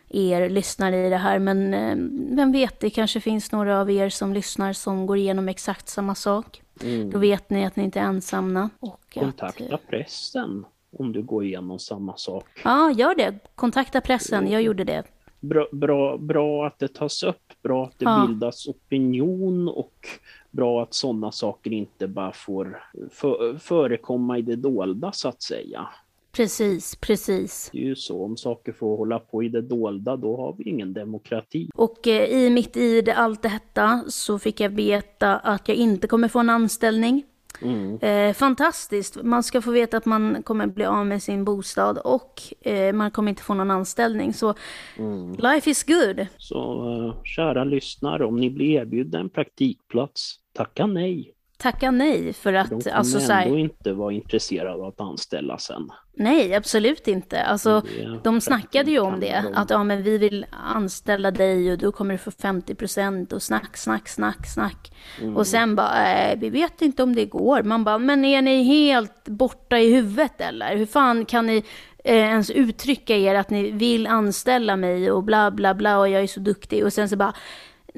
[0.09, 1.39] er lyssnare i det här.
[1.39, 1.95] Men eh,
[2.35, 6.15] vem vet, det kanske finns några av er som lyssnar som går igenom exakt samma
[6.15, 6.61] sak.
[6.83, 7.09] Mm.
[7.09, 8.69] Då vet ni att ni inte är ensamma.
[8.79, 10.65] Och Kontakta att, pressen
[10.97, 12.45] om du går igenom samma sak.
[12.63, 13.39] Ja, gör det.
[13.55, 14.51] Kontakta pressen.
[14.51, 15.03] Jag gjorde det.
[15.39, 18.25] Bra, bra, bra att det tas upp, bra att det ja.
[18.27, 20.07] bildas opinion och
[20.51, 25.87] bra att sådana saker inte bara får för, förekomma i det dolda så att säga.
[26.31, 27.69] Precis, precis.
[27.71, 30.69] Det är ju så, om saker får hålla på i det dolda, då har vi
[30.69, 31.69] ingen demokrati.
[31.75, 36.27] Och eh, i mitt i allt detta så fick jag veta att jag inte kommer
[36.27, 37.23] få en anställning.
[37.61, 37.99] Mm.
[37.99, 39.23] Eh, fantastiskt.
[39.23, 43.11] Man ska få veta att man kommer bli av med sin bostad och eh, man
[43.11, 44.33] kommer inte få någon anställning.
[44.33, 44.53] Så
[44.97, 45.35] mm.
[45.35, 46.27] life is good.
[46.37, 52.53] Så eh, kära lyssnare, om ni blir erbjudna en praktikplats, tacka nej tacka nej för
[52.53, 52.69] att...
[52.69, 55.91] De kommer alltså, ändå så här, inte vara intresserade av att anställa sen.
[56.13, 57.41] Nej, absolut inte.
[57.41, 57.81] Alltså,
[58.23, 62.13] de snackade ju om det, att ja, men vi vill anställa dig och då kommer
[62.13, 64.91] du få 50 procent och snack, snack, snack, snack.
[65.21, 65.37] Mm.
[65.37, 67.63] Och sen bara, äh, vi vet inte om det går.
[67.63, 70.77] Man bara, men är ni helt borta i huvudet eller?
[70.77, 71.63] Hur fan kan ni
[72.03, 76.23] eh, ens uttrycka er att ni vill anställa mig och bla bla bla och jag
[76.23, 77.33] är så duktig och sen så bara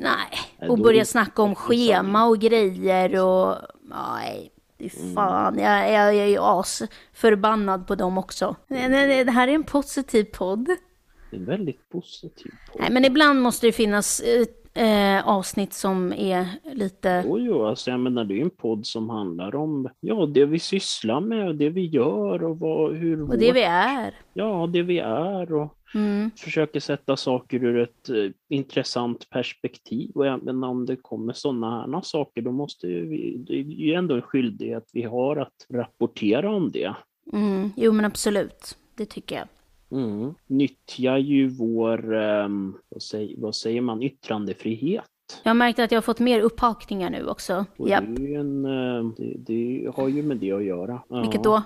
[0.02, 3.56] Nej, och börja snacka om schema och grejer och...
[3.82, 5.16] Nej, mm.
[5.16, 5.60] fan.
[5.60, 8.56] Jag, jag, jag är ju asförbannad på dem också.
[8.68, 10.70] Det, här är en positiv podd.
[11.32, 12.82] En väldigt positiv podd.
[12.82, 14.22] Nej, men ibland måste det finnas
[14.74, 17.24] eh, avsnitt som är lite...
[17.28, 20.60] Jo, jo, alltså jag menar det är en podd som handlar om ja, det vi
[20.60, 23.22] sysslar med, det vi gör och vad, hur...
[23.22, 23.39] Och vårt...
[23.39, 24.16] det vi är.
[24.34, 26.32] Ja, det vi är och Mm.
[26.38, 30.12] Försöker sätta saker ur ett uh, intressant perspektiv.
[30.16, 34.16] Och även om det kommer sådana här saker, då måste vi, det är ju ändå
[34.16, 36.96] en skyldighet vi har att rapportera om det.
[37.34, 37.70] Mm.
[37.78, 39.48] Jo men absolut, det tycker jag.
[39.92, 40.34] Mm.
[40.48, 45.06] Nyttjar ju vår, um, vad, säger, vad säger man, yttrandefrihet.
[45.44, 47.66] Jag har märkt att jag har fått mer upphakningar nu också.
[47.78, 47.94] Och det,
[48.36, 51.02] en, uh, det, det, har ju med det att göra.
[51.10, 51.64] Vilket då?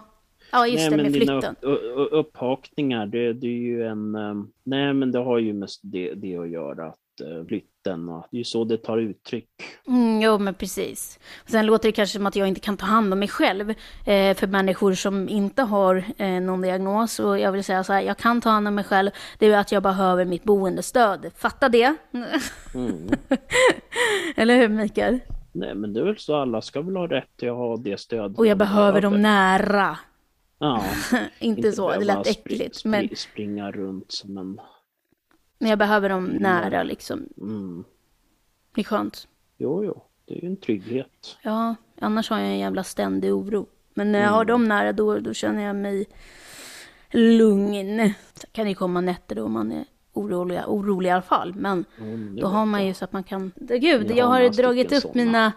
[0.51, 1.55] Ja, just nej, det, med flytten.
[1.61, 1.81] Upp,
[2.11, 4.15] upphakningar, det, det, är ju en...
[4.15, 8.27] Um, nej, men det har ju med det, det att göra, att uh, flytten och
[8.31, 9.49] det är ju så det tar uttryck.
[9.87, 11.19] Mm, jo, men precis.
[11.45, 13.69] Sen låter det kanske som att jag inte kan ta hand om mig själv
[14.05, 17.19] eh, för människor som inte har eh, någon diagnos.
[17.19, 19.57] Och jag vill säga så här, jag kan ta hand om mig själv, det är
[19.57, 21.31] att jag behöver mitt boendestöd.
[21.37, 21.95] Fatta det!
[22.11, 23.09] Mm.
[24.35, 25.19] Eller hur, Mikael?
[25.51, 27.99] Nej, men det är väl så alla ska väl ha rätt till att ha det
[27.99, 28.35] stöd.
[28.37, 29.97] Och jag behöver dem nära.
[30.59, 30.85] Ja,
[31.39, 32.75] inte, inte så, det lät äckligt.
[32.75, 33.09] Spring, men...
[33.15, 34.61] Springa runt som en...
[35.59, 37.29] Men jag behöver dem nära liksom.
[37.37, 37.83] Mm.
[38.75, 39.27] Det är skönt.
[39.57, 41.37] Jo, jo, det är ju en trygghet.
[41.41, 43.67] Ja, annars har jag en jävla ständig oro.
[43.93, 44.35] Men när jag mm.
[44.35, 46.05] har dem nära då, då känner jag mig
[47.11, 48.13] lugn.
[48.33, 51.53] Sen kan det ju komma nätter då man är orolig, orolig i alla fall.
[51.55, 53.51] Men Mm, då har man ju så att man kan...
[53.55, 55.13] Gud, Jag jag har dragit upp såna.
[55.13, 55.53] mina,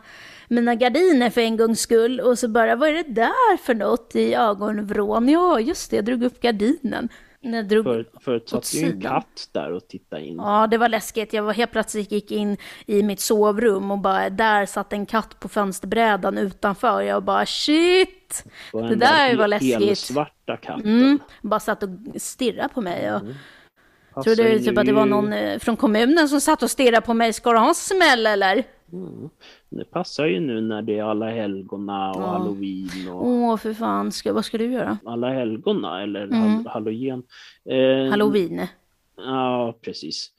[0.49, 4.17] mina gardiner för en gångs skull och så bara, vad är det där för något
[4.17, 5.29] i ögonvrån?
[5.29, 7.09] Ja, just det, jag drog upp gardinen.
[7.41, 7.85] När jag drog...
[7.85, 10.37] För, förut satt ju en katt där och tittade in.
[10.37, 11.33] Ja, det var läskigt.
[11.33, 15.41] Jag var helt plötsligt gick in i mitt sovrum och bara, där satt en katt
[15.41, 17.01] på fönsterbrädan utanför.
[17.01, 18.45] Jag bara, shit!
[18.73, 19.79] Den det där var he- läskigt.
[19.79, 20.87] helsvarta katten.
[21.03, 23.13] Mm, bara satt och stirrade på mig.
[23.15, 23.21] Och
[24.15, 27.01] Passar trodde ju typ att det var någon eh, från kommunen som satt och stirrade
[27.07, 27.33] på mig.
[27.33, 28.65] Ska du ha en smäll eller?
[29.71, 34.13] Det passar ju nu när det är alla helgona och halloween och Åh, för fan.
[34.13, 34.99] Ska, vad ska du göra?
[35.05, 36.67] alla helgona eller Mm.
[36.67, 37.23] halogen.
[37.71, 38.67] Eh, Halloween?
[39.17, 40.33] Ja, precis.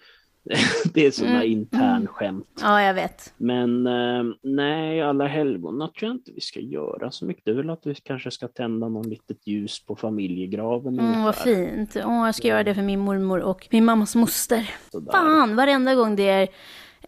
[0.93, 1.51] det är sådana Mm.
[1.51, 2.59] internskämt.
[2.61, 3.33] Ja, jag vet.
[3.37, 7.45] Men eh, nej, alla helgona tror jag inte vi ska göra så mycket.
[7.45, 11.35] Det är väl att vi kanske ska tända någon litet ljus på familjegraven Mm, vad
[11.35, 11.95] fint.
[12.05, 14.69] Åh, jag ska göra det för min mormor och min mammas moster.
[14.91, 15.11] Sådär.
[15.11, 16.47] Fan, varenda gång det är...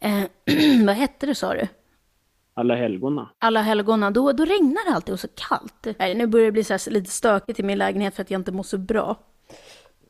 [0.01, 0.23] Eh,
[0.85, 1.67] vad hette det sa du?
[2.53, 3.29] Alla helgona.
[3.39, 5.87] Alla helgona, då, då regnar det alltid och så kallt.
[5.99, 8.39] Nej, nu börjar det bli så här lite stökigt i min lägenhet för att jag
[8.39, 9.15] inte mår så bra.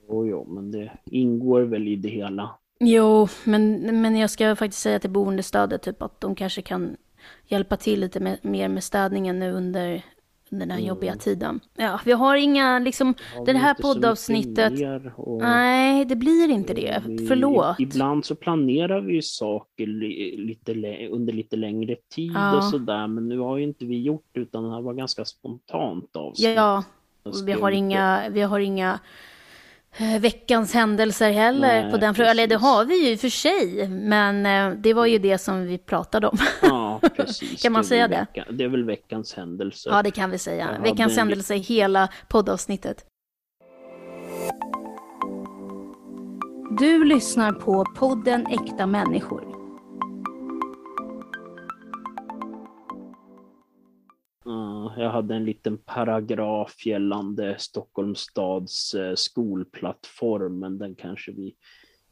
[0.10, 2.50] Jo, jo, men det ingår väl i det hela.
[2.80, 6.96] Jo, men, men jag ska faktiskt säga till boendestödet typ att de kanske kan
[7.48, 10.06] hjälpa till lite med, mer med städningen nu under
[10.60, 11.60] den här jobbiga tiden.
[11.78, 14.74] Ja, vi har inga, liksom, Har det här poddavsnittet.
[15.16, 17.04] och- Nej, det blir inte det.
[17.08, 17.80] Vi- Förlåt.
[17.80, 20.72] Ibland så planerar vi ju saker li, lite,
[21.08, 22.58] under lite längre tid Ja.
[22.58, 26.16] och sådär, men nu har ju inte vi gjort utan det här var ganska spontant
[26.16, 26.56] avsnitt.
[26.56, 26.84] Ja,
[27.24, 29.00] Jag vi har inga, vi har inga
[30.20, 32.32] veckans händelser heller Nej, på den frågan.
[32.32, 35.38] Eller det har vi ju i och för sig, men eh, det var ju det
[35.38, 36.38] som vi pratade om.
[36.62, 37.62] Ja, precis.
[37.64, 38.16] Kan man är säga det?
[38.34, 39.90] Vecka, det är väl veckans händelse.
[39.92, 40.70] Ja, det kan vi säga.
[40.78, 43.06] Jag Veckans en- händelse i hela poddavsnittet.
[46.80, 49.51] Du lyssnar på podden Äkta människor.
[54.98, 61.56] Jag hade en liten paragraf gällande Stockholms stads eh, skolplattform, men den kanske vi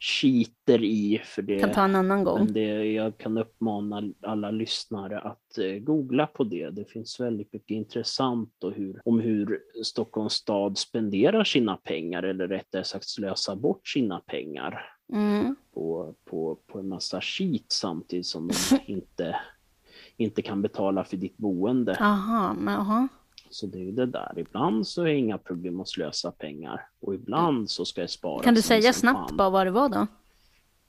[0.01, 1.21] skiter i.
[1.25, 2.53] För det, Kan ta en annan gång.
[2.53, 6.69] det, jag kan uppmana alla lyssnare att eh, googla på det.
[6.69, 12.47] Det finns väldigt mycket intressant och hur, om hur Stockholms stad spenderar sina pengar, eller
[12.47, 15.55] rättare sagt slösar bort sina pengar Mm.
[15.73, 19.36] på, på, på en massa skit samtidigt som de inte,
[20.20, 21.97] inte kan betala för ditt boende.
[21.99, 23.07] Aha, men aha.
[23.49, 24.34] Så det är ju det där.
[24.38, 28.43] Ibland så är det inga problem att slösa pengar och ibland så ska det sparas.
[28.45, 30.07] Kan du säga snabbt bara vad det var då?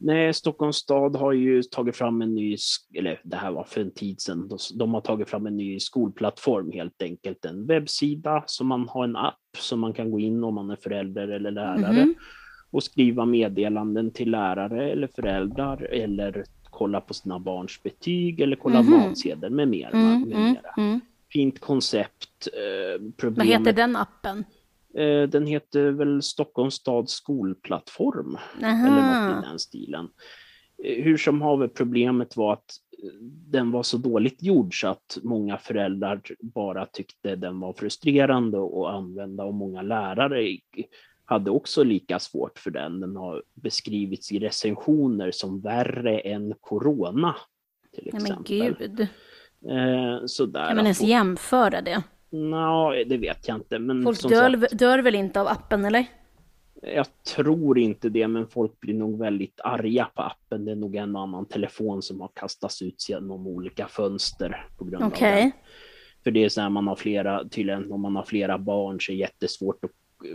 [0.03, 2.57] Nej, Stockholms stad har ju tagit fram en ny,
[2.95, 6.73] eller det här var för en tid sedan, de, har tagit fram en ny skolplattform
[6.73, 7.45] helt enkelt.
[7.45, 10.77] En webbsida som man har en app som man kan gå in om man är
[10.77, 12.15] förälder eller lärare Mhm.
[12.71, 16.45] och skriva meddelanden till lärare eller föräldrar eller
[16.81, 18.91] kolla på sina barns betyg eller kolla Mhm.
[18.91, 19.91] matsedel med mera.
[19.91, 20.75] Mm, med mm, mera.
[20.77, 21.01] mm.
[21.33, 22.49] Fint koncept.
[22.53, 24.45] Eh, Vad heter den appen?
[24.95, 29.39] Eh, Den heter väl Stockholms stads skolplattform eller något Aha.
[29.39, 30.09] i den stilen.
[30.85, 32.71] Eh, Hur som haver, problemet var att
[33.05, 33.13] eh,
[33.51, 38.95] den var så dåligt gjord så att många föräldrar bara tyckte den var frustrerande att
[38.95, 40.43] använda och många lärare
[41.31, 43.01] hade också lika svårt för den.
[43.01, 47.37] Den har beskrivits i recensioner som värre än corona.
[47.95, 48.77] Till Nej men exempel.
[48.79, 49.01] gud.
[49.71, 50.67] Eh, sådär.
[50.67, 52.03] Kan man ens jämföra det?
[52.31, 53.79] Nå, det vet jag inte.
[53.79, 56.07] Men Folk dör, sagt, dör väl inte av appen eller?
[56.83, 60.65] Jag tror inte det, men folk blir nog väldigt arga på appen.
[60.65, 64.85] Det är nog en och annan telefon som har kastats ut genom olika fönster på
[64.85, 65.43] grund av Okej.
[65.43, 65.53] den.
[66.25, 69.13] För det är så här, man har flera, tydligen om man har flera barn så
[69.13, 69.91] är det jättesvårt att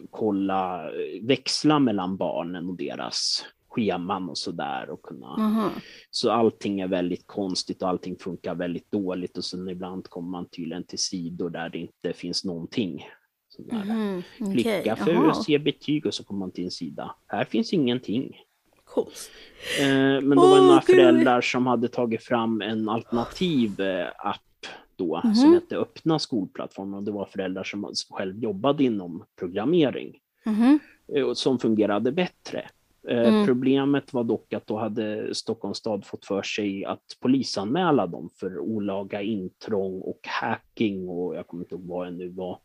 [0.09, 5.69] kolla, eh, växla mellan barnen och deras scheman och sådär och kunna Aha.
[6.09, 10.49] så allting är väldigt konstigt och allting funkar väldigt dåligt och sen ibland kommer man
[10.49, 13.05] tydligen till sidor där det inte finns någonting.
[13.49, 13.83] Sådär.
[13.83, 14.23] Mhm,
[14.53, 17.15] Klicka okej, för att se betyg och så kommer man till en sida.
[17.27, 18.35] Här finns ingenting.
[18.83, 19.31] Coolt.
[19.79, 19.87] Eh,
[20.21, 20.95] men då var det några gud.
[20.95, 24.41] föräldrar som hade tagit fram en alternativ eh, app
[24.97, 25.35] då Mhm.
[25.35, 30.19] som hette Öppna skolplattformen och det var föräldrar som själv jobbade inom programmering
[31.27, 32.69] och som fungerade bättre.
[33.07, 33.45] Eh, Mm.
[33.45, 38.59] Problemet var dock att då hade Stockholms stad fått för sig att polisanmäla dem för
[38.59, 42.59] olaga intrång och hacking och jag kommer inte ihåg vad det nu var.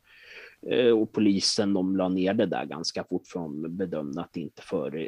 [0.70, 4.40] Eh, Och polisen de la ner det där ganska fort för de bedömde att det
[4.40, 5.06] inte före,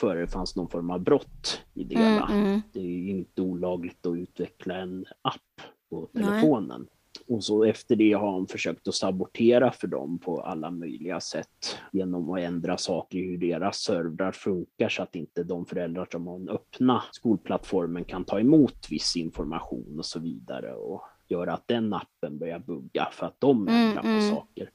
[0.00, 2.28] före fanns någon form av brott i det Mm, hela.
[2.32, 2.60] mm.
[2.72, 5.60] Det är inte olagligt att utveckla en app
[5.90, 6.24] på Nej.
[6.24, 6.86] telefonen.
[7.26, 11.78] Och så efter det har han försökt att sabotera för dem på alla möjliga sätt
[11.92, 16.26] genom att ändra saker i hur deras servrar funkar så att inte de föräldrar som
[16.26, 21.68] har den öppna skolplattformen kan ta emot viss information och så vidare och göra att
[21.68, 24.30] den appen börjar bugga för att de Mm, ändrar på mm.
[24.30, 24.70] saker.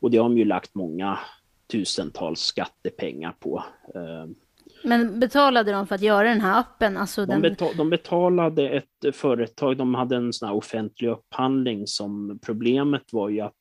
[0.00, 1.18] Och det har de ju lagt många
[1.66, 3.64] tusentals skattepengar på.
[4.84, 6.96] Eh, Men betalade de för att göra den här appen?
[6.96, 13.12] Alltså De, betal, de betalade ett företag, de hade en sån offentlig upphandling som problemet
[13.12, 13.56] var ju att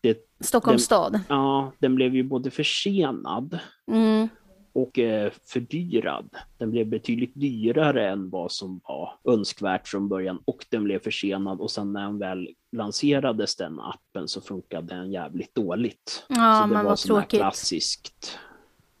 [0.00, 1.20] det, Stockholms den- stad?
[1.28, 3.58] ja, den blev ju både försenad
[3.92, 4.28] Mm.
[4.72, 6.28] och eh, fördyrad.
[6.58, 11.60] Den blev betydligt dyrare än vad som var önskvärt från början och den blev försenad
[11.60, 16.24] och sen när den väl lanserades den appen så funkade den jävligt dåligt.
[16.28, 17.40] Ja, så det men var vad tråkigt.
[17.40, 18.38] klassiskt.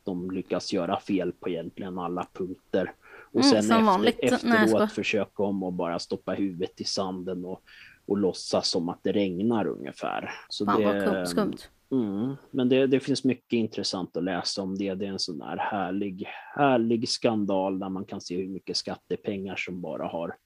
[0.06, 2.92] De lyckas göra fel på egentligen alla punkter.
[3.32, 4.18] Och Mm, sen efter, vanligt.
[4.22, 4.86] Nej, efteråt skojar.
[4.86, 7.62] försöka om och bara stoppa huvudet i sanden och,
[8.06, 10.30] och låtsas som att det regnar ungefär.
[10.48, 11.56] Så Fan det, vad kum- skumt.
[11.90, 14.94] Mm, men det, det finns mycket intressant att läsa om det.
[14.94, 16.26] Det är en sån där härlig,
[16.56, 20.36] härlig skandal där man kan se hur mycket skattepengar som bara har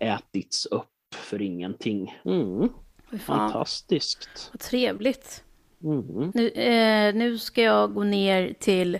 [0.00, 2.14] ätits upp för ingenting.
[2.24, 2.68] Mm,
[3.20, 4.50] fantastiskt.
[4.52, 5.44] vad trevligt.
[5.84, 6.32] Mm.
[6.34, 8.98] Nu, eh, nu ska jag gå ner till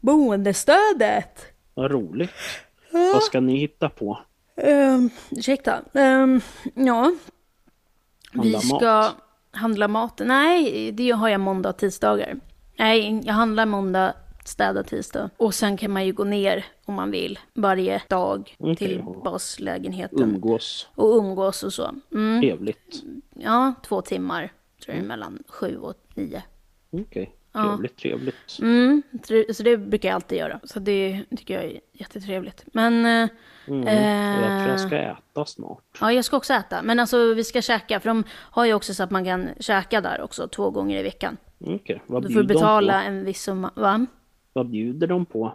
[0.00, 1.46] boendestödet.
[1.74, 2.30] Vad roligt.
[2.92, 4.18] Vad ska ni hitta på?
[4.56, 5.80] Um, ursäkta.
[5.92, 6.40] Um,
[6.74, 7.12] ja.
[8.32, 9.16] Vi Handla ska mat?
[9.50, 10.20] handla mat.
[10.24, 12.40] Nej, det har jag måndag och tisdagar.
[12.78, 15.30] Nej, jag handlar måndag, städar tisdag.
[15.36, 18.76] Och sen kan man ju gå ner om man vill varje dag Okej.
[18.76, 20.22] till baslägenheten.
[20.22, 20.88] Umgås.
[20.94, 21.90] Och umgås och så.
[22.12, 22.40] Mm.
[22.40, 23.02] Trevligt.
[23.34, 24.52] Ja, två timmar
[24.84, 26.42] tror jag mellan sju och nio.
[26.90, 28.58] Okej, trevligt, trevligt.
[28.60, 29.02] Mm,
[29.54, 30.60] så- det brukar jag alltid göra.
[30.64, 32.64] Så det tycker jag är jättetrevligt.
[32.72, 33.28] Men eh,
[33.66, 33.82] Mm.
[33.82, 35.98] Och Jag tror jag ska äta snart.
[36.00, 36.82] ja, jag ska också äta.
[36.82, 40.00] Men alltså vi ska käka, för de har ju också så att man kan käka
[40.00, 41.36] där också två gånger i veckan.
[41.60, 43.06] Okej, vad Då får du bjuder de betala på?
[43.08, 44.06] en viss summa, va?
[44.52, 45.54] Vad bjuder de på?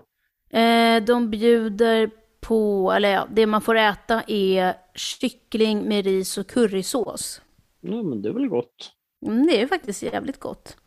[0.49, 2.09] Eh, de bjuder
[2.41, 7.41] på, eller ja, det man får äta är kyckling med ris och currysås.
[7.81, 8.91] Ja, men det är väl gott.
[9.25, 10.77] Mm, det är faktiskt jävligt gott.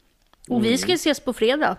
[0.49, 1.77] Och vi ska ses på fredag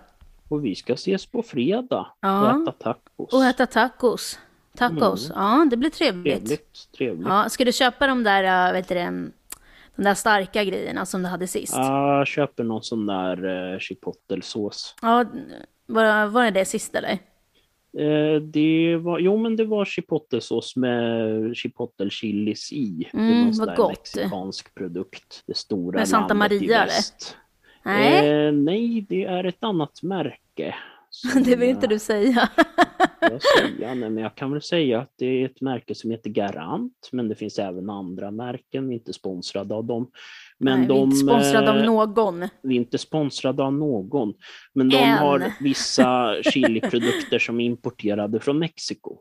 [0.50, 2.54] Och vi ska ses på fredag Ja.
[2.54, 3.34] och äta tacos.
[3.34, 4.40] och äta tacos.
[4.78, 6.36] Tacos, ja det blir trevligt.
[6.38, 7.28] Trevligt, trevligt.
[7.28, 9.30] Ja, ska du köpa de där, äh, vet du det,
[9.96, 11.74] de där starka grejerna som du hade sist?
[11.76, 14.96] Ja, Jag köper någon sån där eh, chipotle-sås.
[15.86, 17.18] var, var det det sist eller?
[17.98, 23.08] Eh, det var, jo men det var chipotle-sås med chipotle chilis i.
[23.12, 23.90] det Mm, var en vad gott.
[23.90, 25.44] mexikansk produkt.
[25.48, 26.94] Det stora Med Santa Maria, eller?
[27.86, 30.76] Nej, Eh, nej, det är ett annat märke.
[31.36, 32.50] det vill som, inte du säga.
[33.22, 36.30] Jag säga, nej, men jag kan väl säga att det är ett märke som heter
[36.30, 40.12] Garant, men det finns även andra märken, vi är inte sponsrade av dem.
[40.58, 42.50] Men Nej, vi är de, inte sponsrade av eh, någon.
[42.62, 44.34] vi är inte sponsrade av någon,
[44.74, 45.18] men de Än.
[45.18, 49.18] har vissa chiliprodukter som är importerade från Mexiko,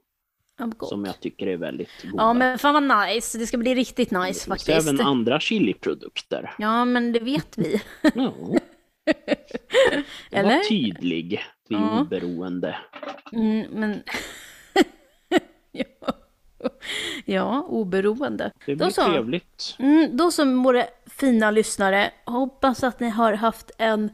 [0.80, 2.22] som jag tycker är väldigt goda.
[2.22, 3.38] Ja, men fan vad nice.
[3.38, 4.88] Det ska bli riktigt det nice finns faktiskt.
[4.88, 6.54] även andra chiliprodukter.
[6.58, 7.80] Ja, men det vet vi.
[8.14, 8.34] Ja.
[10.30, 10.56] Eller?
[10.56, 11.40] Var tydlig,
[11.74, 12.00] är Ja.
[12.00, 12.76] oberoende.
[13.32, 14.02] Mm, men...
[15.72, 15.84] ja.
[17.24, 18.52] ja, oberoende.
[18.66, 19.04] Det Då blir så.
[19.04, 19.76] trevligt.
[19.78, 24.10] Mm, då som våra fina lyssnare, hoppas att ni har haft en...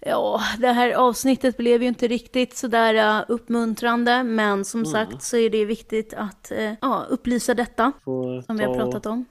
[0.00, 4.92] Ja, det här avsnittet blev ju inte riktigt sådär uh, uppmuntrande, men som Mm.
[4.92, 8.80] sagt så är det viktigt att uh, ja, upplysa detta, Får som vi har ta-
[8.80, 9.24] pratat om.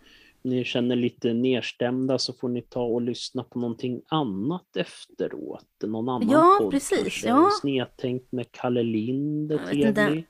[0.45, 5.65] Ni känner lite nedstämda så får ni ta och lyssna på någonting annat efteråt.
[5.83, 7.27] Någon annan Ja, podd precis, kanske.
[7.27, 7.49] ja.
[7.61, 10.25] Snedtänkt med Kalle Lind är trevlig.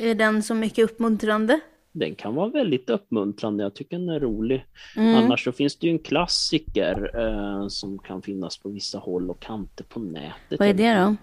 [0.00, 1.60] Är den så mycket uppmuntrande?
[1.92, 4.66] Den kan vara väldigt uppmuntrande, jag tycker den är rolig.
[4.96, 5.14] Mm.
[5.14, 9.40] Annars så finns det ju en klassiker eh, som kan finnas på vissa håll och
[9.40, 10.58] kanter på nätet.
[10.58, 11.16] Vad är det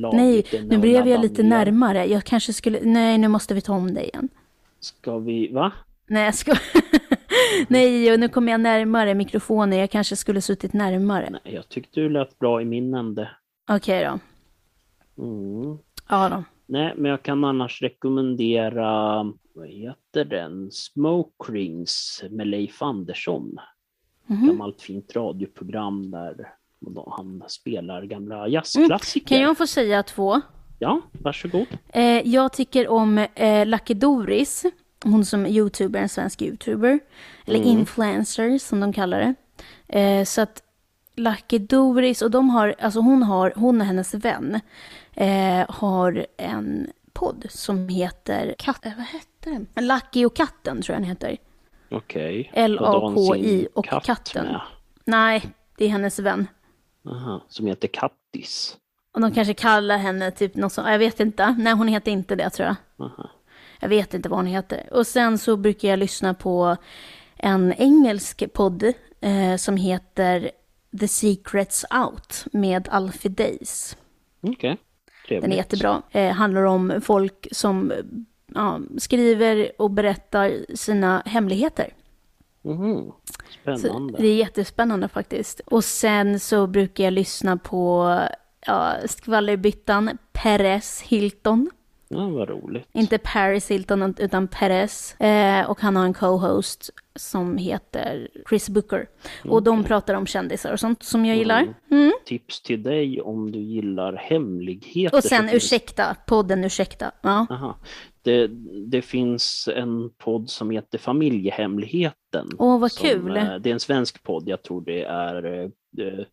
[0.00, 0.10] då?
[0.12, 2.06] Nej, nu blev jag lite närmare.
[2.06, 2.80] Jag kanske skulle...
[2.82, 4.28] Nej, nu måste vi ta om det igen.
[4.80, 5.72] Ska vi, va?
[6.06, 6.54] Nej, jag ska...
[7.68, 9.78] Nej, och nu kommer jag närmare mikrofonen.
[9.78, 11.30] Jag kanske skulle suttit närmare.
[11.30, 13.30] Nej, jag tyckte du lät bra i min ände.
[13.70, 14.18] Okej då.
[15.22, 15.78] Mm.
[16.08, 16.44] Ja då.
[16.66, 19.22] Nej, men jag kan annars rekommendera,
[19.54, 23.58] vad heter den, Smoke Rings med Leif Andersson.
[24.26, 24.46] Mhm.
[24.46, 26.48] Gammalt fint radioprogram där
[27.06, 29.34] han spelar gamla jazzklassiker.
[29.34, 29.40] Mm.
[29.40, 30.40] Kan jag få säga två?
[30.78, 31.66] Ja, varsågod.
[31.88, 34.64] Eh, jag tycker om eh, Lucky Doris.
[35.04, 37.00] Hon som är youtuber, en svensk youtuber.
[37.46, 39.34] Eller influencer som de kallar det.
[40.00, 40.62] Eh, så att
[41.14, 44.60] Lucky Doris, och de har, alltså hon har, hon och hennes vän,
[45.14, 49.86] eh, har en podd som heter, katt, eh, vad hette den?
[49.86, 51.36] Lucky och katten tror jag den heter.
[51.90, 52.50] Okej.
[52.54, 54.46] L-A-K-I och katt katten.
[54.46, 54.60] med?
[55.04, 55.42] Nej,
[55.78, 56.46] det är hennes vän.
[57.08, 58.76] Aha, som heter Kattis.
[59.14, 61.56] Och de kanske kallar henne typ något sånt, jag vet inte.
[61.58, 62.76] Nej, hon heter inte det tror jag.
[63.06, 63.30] Aha.
[63.80, 64.88] Jag vet inte vad hon heter.
[64.92, 66.76] Och sen så brukar jag lyssna på
[67.36, 68.82] en engelsk podd
[69.20, 70.50] eh, som heter
[71.00, 73.96] The Secrets Out med Alfie Days.
[74.40, 74.76] Okej.
[75.26, 75.42] Trevligt.
[75.42, 76.02] Den är jättebra.
[76.10, 77.92] Eh, handlar om folk som
[78.54, 81.94] ja, skriver och berättar sina hemligheter.
[83.64, 84.18] Så Spännande.
[84.18, 85.60] det är jättespännande faktiskt.
[85.60, 88.18] Och sen så brukar jag lyssna på
[88.66, 91.70] ja, skvallerbyttan Perez Hilton.
[92.14, 92.88] Ja, vad roligt.
[92.92, 95.20] Inte Paris Hilton utan Perez.
[95.20, 99.08] Eh, och han har en co-host som heter Chris Booker.
[99.44, 101.74] Och de pratar om kändisar och sånt som jag gillar.
[101.90, 102.12] Mm.
[102.24, 105.16] Tips till dig om du gillar hemligheter.
[105.16, 107.10] Och sen finns- Ursäkta, podden Ursäkta.
[107.22, 107.46] Ja.
[107.50, 107.78] Aha.
[108.22, 108.46] Det,
[108.86, 112.48] det finns en podd som heter Familjehemligheten.
[112.58, 113.36] Åh, vad som, kul.
[113.36, 115.44] eh, Det är en svensk podd, jag tror det är
[115.98, 116.24] eh,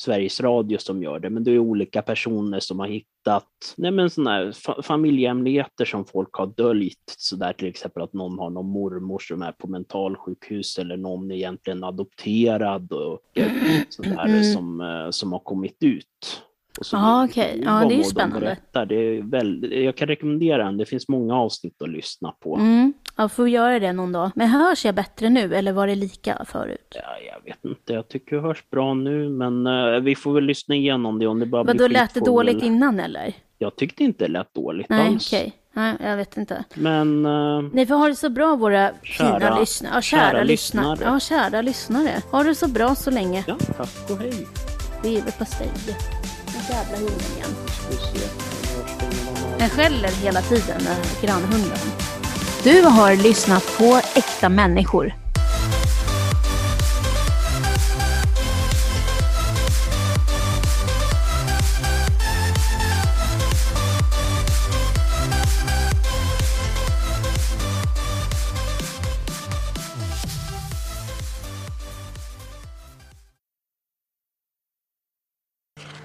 [0.00, 3.46] Sveriges Radio som gör det, men det är olika personer som har hittat
[3.76, 7.14] nej men såna här fa- familjehemligheter som folk har döljt.
[7.18, 11.30] Så där till exempel att någon har någon mormor som är på mentalsjukhus eller någon
[11.30, 13.18] egentligen adopterad och
[13.88, 14.42] sådär Mm.
[14.44, 16.42] som, eh, som har kommit ut.
[16.80, 17.58] Så Ja, blir okej.
[17.58, 18.40] det Ja, det är ju de spännande.
[18.40, 18.86] berättar.
[18.86, 22.56] Det är väldigt, jag kan rekommendera den, det finns många avsnitt att lyssna på.
[22.56, 22.92] Mm.
[23.20, 24.30] Jag får göra det någon dag.
[24.34, 26.94] Men hörs jag bättre nu eller var det lika förut?
[26.94, 27.02] Ja,
[27.32, 30.74] jag vet inte, jag tycker det hörs bra nu, men eh, vi får väl lyssna
[30.74, 33.32] igenom det om det bara Vadå, blir lät det vi dåligt väl- innan eller?
[33.58, 35.32] Jag tyckte inte det lät dåligt Nej, alls.
[35.32, 35.52] okej.
[35.72, 36.64] Nej, jag vet inte.
[36.74, 39.92] Men eh, Ni får ha det så bra våra Kära- fina lyssnare.
[39.94, 40.90] Ja, kära, kära lyssnare.
[40.90, 41.10] lyssnare.
[41.12, 42.22] Ja, kära lyssnare.
[42.30, 43.44] Ha det så bra så länge.
[43.46, 44.46] ja, tack och hej.
[45.04, 45.68] Leverpastej.
[45.86, 47.50] Den jävla hunden igen.
[47.90, 48.26] Vi vi?
[49.58, 51.78] Den skäller hela tiden, den grannhunden.
[52.68, 55.14] Du har lyssnat på Äkta människor.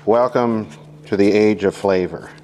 [0.05, 0.65] Welcome
[1.09, 2.42] to the age of flavor.